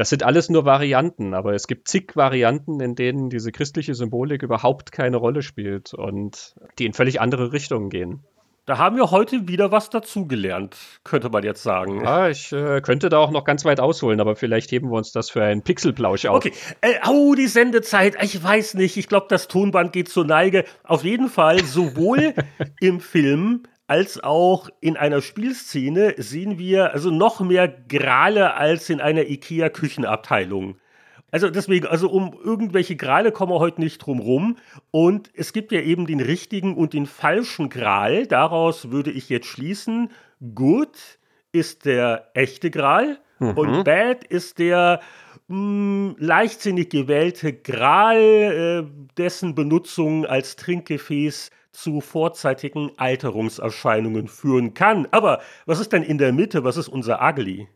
[0.00, 4.42] Das sind alles nur Varianten, aber es gibt zig Varianten, in denen diese christliche Symbolik
[4.42, 8.24] überhaupt keine Rolle spielt und die in völlig andere Richtungen gehen.
[8.64, 10.74] Da haben wir heute wieder was dazugelernt,
[11.04, 12.02] könnte man jetzt sagen.
[12.02, 15.12] Ja, ich äh, könnte da auch noch ganz weit ausholen, aber vielleicht heben wir uns
[15.12, 16.36] das für einen Pixelplausch auf.
[16.36, 20.64] Okay, äh, oh, die Sendezeit, ich weiß nicht, ich glaube, das Tonband geht zur Neige.
[20.82, 22.32] Auf jeden Fall, sowohl
[22.80, 29.00] im Film als auch in einer Spielszene sehen wir also noch mehr Grale als in
[29.00, 30.76] einer IKEA-Küchenabteilung.
[31.32, 34.58] Also deswegen, also um irgendwelche Grale kommen wir heute nicht drum rum.
[34.92, 38.28] Und es gibt ja eben den richtigen und den falschen Gral.
[38.28, 40.12] Daraus würde ich jetzt schließen,
[40.54, 40.96] good
[41.50, 43.58] ist der echte Gral mhm.
[43.58, 45.00] und bad ist der
[45.48, 48.84] mh, hm, leichtsinnig gewählte Gral, äh,
[49.16, 55.06] dessen Benutzung als Trinkgefäß zu vorzeitigen Alterungserscheinungen führen kann.
[55.10, 56.64] Aber was ist denn in der Mitte?
[56.64, 57.68] Was ist unser Ugly?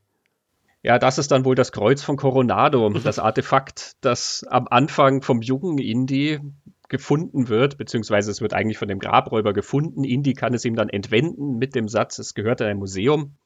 [0.83, 5.41] Ja, das ist dann wohl das Kreuz von Coronado, das Artefakt, das am Anfang vom
[5.41, 6.41] jungen Indy
[6.89, 10.05] gefunden wird, beziehungsweise es wird eigentlich von dem Grabräuber gefunden.
[10.05, 13.37] Indy kann es ihm dann entwenden mit dem Satz, es gehört in ein Museum.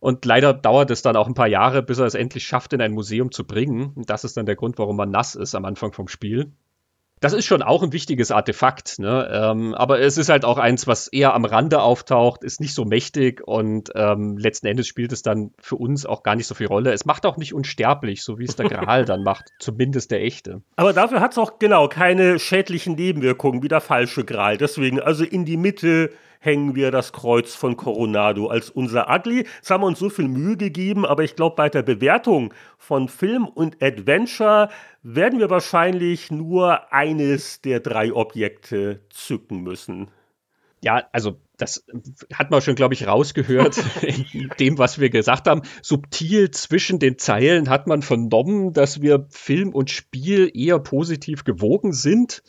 [0.00, 2.80] Und leider dauert es dann auch ein paar Jahre, bis er es endlich schafft, in
[2.80, 3.92] ein Museum zu bringen.
[3.94, 6.52] Und das ist dann der Grund, warum man nass ist am Anfang vom Spiel
[7.20, 9.28] das ist schon auch ein wichtiges Artefakt, ne?
[9.32, 12.84] Ähm, aber es ist halt auch eins, was eher am Rande auftaucht, ist nicht so
[12.84, 16.66] mächtig und ähm, letzten Endes spielt es dann für uns auch gar nicht so viel
[16.66, 16.92] Rolle.
[16.92, 20.62] Es macht auch nicht unsterblich, so wie es der Gral dann macht, zumindest der echte.
[20.76, 24.56] Aber dafür hat es auch genau keine schädlichen Nebenwirkungen wie der falsche Gral.
[24.56, 26.10] Deswegen also in die Mitte
[26.48, 29.44] hängen wir das Kreuz von Coronado als unser Ugly.
[29.56, 33.10] Jetzt haben wir uns so viel Mühe gegeben, aber ich glaube, bei der Bewertung von
[33.10, 34.70] Film und Adventure
[35.02, 40.08] werden wir wahrscheinlich nur eines der drei Objekte zücken müssen.
[40.80, 41.84] Ja, also das
[42.32, 45.60] hat man schon, glaube ich, rausgehört in dem, was wir gesagt haben.
[45.82, 51.92] Subtil zwischen den Zeilen hat man vernommen, dass wir Film und Spiel eher positiv gewogen
[51.92, 52.42] sind.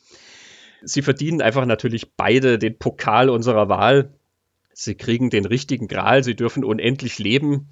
[0.83, 4.13] Sie verdienen einfach natürlich beide den Pokal unserer Wahl.
[4.73, 7.69] Sie kriegen den richtigen Gral, sie dürfen unendlich leben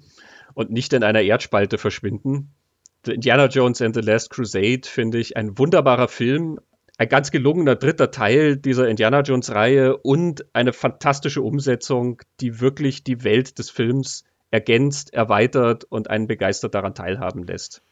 [0.54, 2.52] und nicht in einer Erdspalte verschwinden.
[3.06, 6.58] The Indiana Jones and the Last Crusade finde ich ein wunderbarer Film,
[6.98, 13.04] ein ganz gelungener dritter Teil dieser Indiana Jones Reihe und eine fantastische Umsetzung, die wirklich
[13.04, 17.82] die Welt des Films ergänzt, erweitert und einen begeistert daran teilhaben lässt.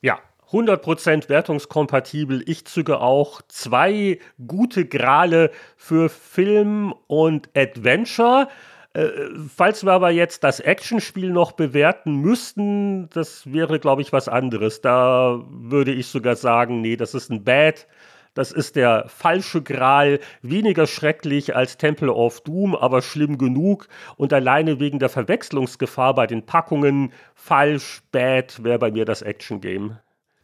[0.00, 0.20] Ja,
[0.52, 2.42] 100% wertungskompatibel.
[2.46, 8.48] Ich züge auch zwei gute Grale für Film und Adventure.
[8.92, 9.08] Äh,
[9.54, 14.80] falls wir aber jetzt das Actionspiel noch bewerten müssten, das wäre, glaube ich, was anderes.
[14.80, 17.86] Da würde ich sogar sagen, nee, das ist ein Bad.
[18.34, 23.88] Das ist der falsche Gral, weniger schrecklich als Temple of Doom, aber schlimm genug.
[24.16, 29.98] Und alleine wegen der Verwechslungsgefahr bei den Packungen, falsch, bad, wäre bei mir das Action-Game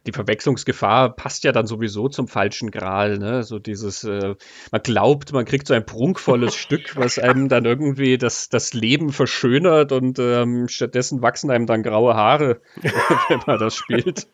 [0.07, 3.19] die Verwechslungsgefahr passt ja dann sowieso zum falschen Gral.
[3.19, 3.43] Ne?
[3.43, 4.35] So dieses, äh,
[4.71, 9.11] man glaubt, man kriegt so ein prunkvolles Stück, was einem dann irgendwie das, das Leben
[9.11, 12.61] verschönert und ähm, stattdessen wachsen einem dann graue Haare,
[13.29, 14.27] wenn man das spielt.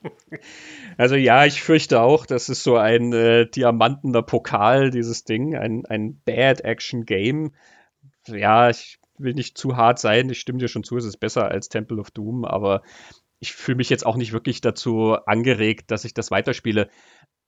[0.97, 5.85] Also ja, ich fürchte auch, das ist so ein äh, diamantener Pokal, dieses Ding, ein,
[5.87, 7.51] ein Bad-Action-Game.
[8.27, 11.49] Ja, ich will nicht zu hart sein, ich stimme dir schon zu, es ist besser
[11.49, 12.83] als Temple of Doom, aber
[13.43, 16.89] ich fühle mich jetzt auch nicht wirklich dazu angeregt, dass ich das weiterspiele.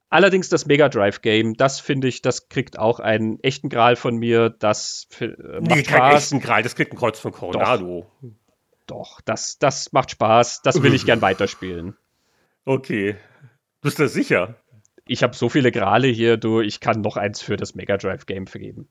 [0.09, 4.17] Allerdings das Mega Drive Game, das finde ich, das kriegt auch einen echten Gral von
[4.17, 4.49] mir.
[4.49, 5.27] Das äh,
[5.61, 8.11] macht nee, keinen echten Gral, das kriegt ein Kreuz von Coronado.
[8.21, 8.29] Doch,
[8.87, 10.63] doch, das, das macht Spaß.
[10.63, 11.95] Das will ich gern weiterspielen.
[12.65, 13.15] Okay.
[13.81, 14.55] Bist du sicher?
[15.07, 18.25] Ich habe so viele Grale hier, du, ich kann noch eins für das Mega Drive
[18.25, 18.89] Game vergeben.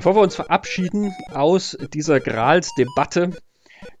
[0.00, 3.32] Bevor wir uns verabschieden aus dieser Grals-Debatte,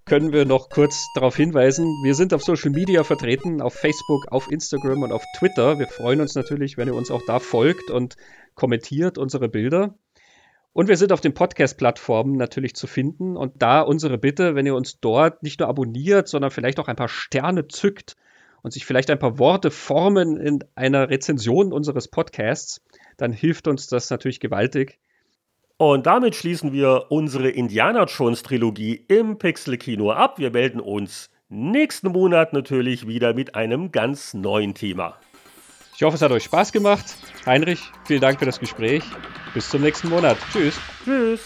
[0.06, 4.50] können wir noch kurz darauf hinweisen, wir sind auf Social Media vertreten, auf Facebook, auf
[4.50, 5.78] Instagram und auf Twitter.
[5.78, 8.16] Wir freuen uns natürlich, wenn ihr uns auch da folgt und
[8.54, 9.94] kommentiert unsere Bilder.
[10.72, 13.36] Und wir sind auf den Podcast-Plattformen natürlich zu finden.
[13.36, 16.96] Und da unsere Bitte, wenn ihr uns dort nicht nur abonniert, sondern vielleicht auch ein
[16.96, 18.16] paar Sterne zückt
[18.62, 22.80] und sich vielleicht ein paar Worte formen in einer Rezension unseres Podcasts,
[23.18, 24.98] dann hilft uns das natürlich gewaltig.
[25.80, 30.38] Und damit schließen wir unsere Indiana Jones Trilogie im Pixel Kino ab.
[30.38, 35.16] Wir melden uns nächsten Monat natürlich wieder mit einem ganz neuen Thema.
[35.96, 37.06] Ich hoffe, es hat euch Spaß gemacht.
[37.46, 39.04] Heinrich, vielen Dank für das Gespräch.
[39.54, 40.36] Bis zum nächsten Monat.
[40.52, 40.78] Tschüss.
[41.02, 41.40] Tschüss.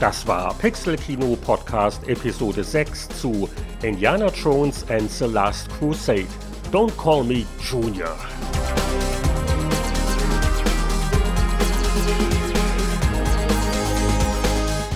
[0.00, 3.48] Das war Pixel Kino Podcast Episode 6 zu
[3.82, 6.28] Indiana Jones and the Last Crusade.
[6.70, 8.16] Don't call me Junior.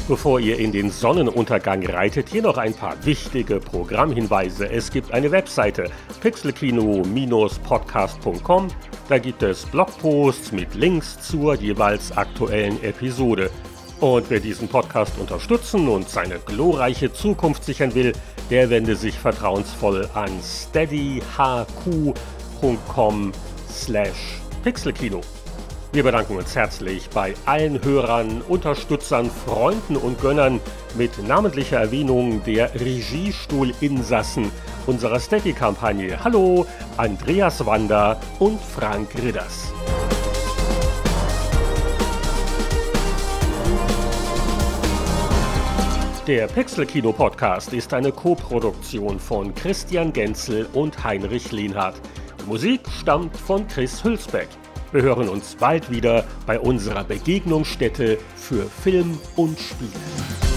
[0.06, 4.70] Bevor ihr in den Sonnenuntergang reitet, hier noch ein paar wichtige Programmhinweise.
[4.70, 8.68] Es gibt eine Webseite pixelkino-podcast.com.
[9.08, 13.50] Da gibt es Blogposts mit Links zur jeweils aktuellen Episode.
[14.02, 18.12] Und wer diesen Podcast unterstützen und seine glorreiche Zukunft sichern will,
[18.50, 21.22] der wende sich vertrauensvoll an steadyhq.com
[23.70, 25.20] slash pixelkino.
[25.92, 30.58] Wir bedanken uns herzlich bei allen Hörern, Unterstützern, Freunden und Gönnern
[30.96, 34.50] mit namentlicher Erwähnung der Regiestuhl-Insassen
[34.88, 36.18] unserer Steady-Kampagne.
[36.24, 36.66] Hallo,
[36.96, 39.72] Andreas Wander und Frank Ridders.
[46.28, 52.00] Der Pixel Kino Podcast ist eine Koproduktion von Christian Genzel und Heinrich Lehnhardt.
[52.40, 54.46] Die Musik stammt von Chris Hülsbeck.
[54.92, 60.51] Wir hören uns bald wieder bei unserer Begegnungsstätte für Film und Spiel.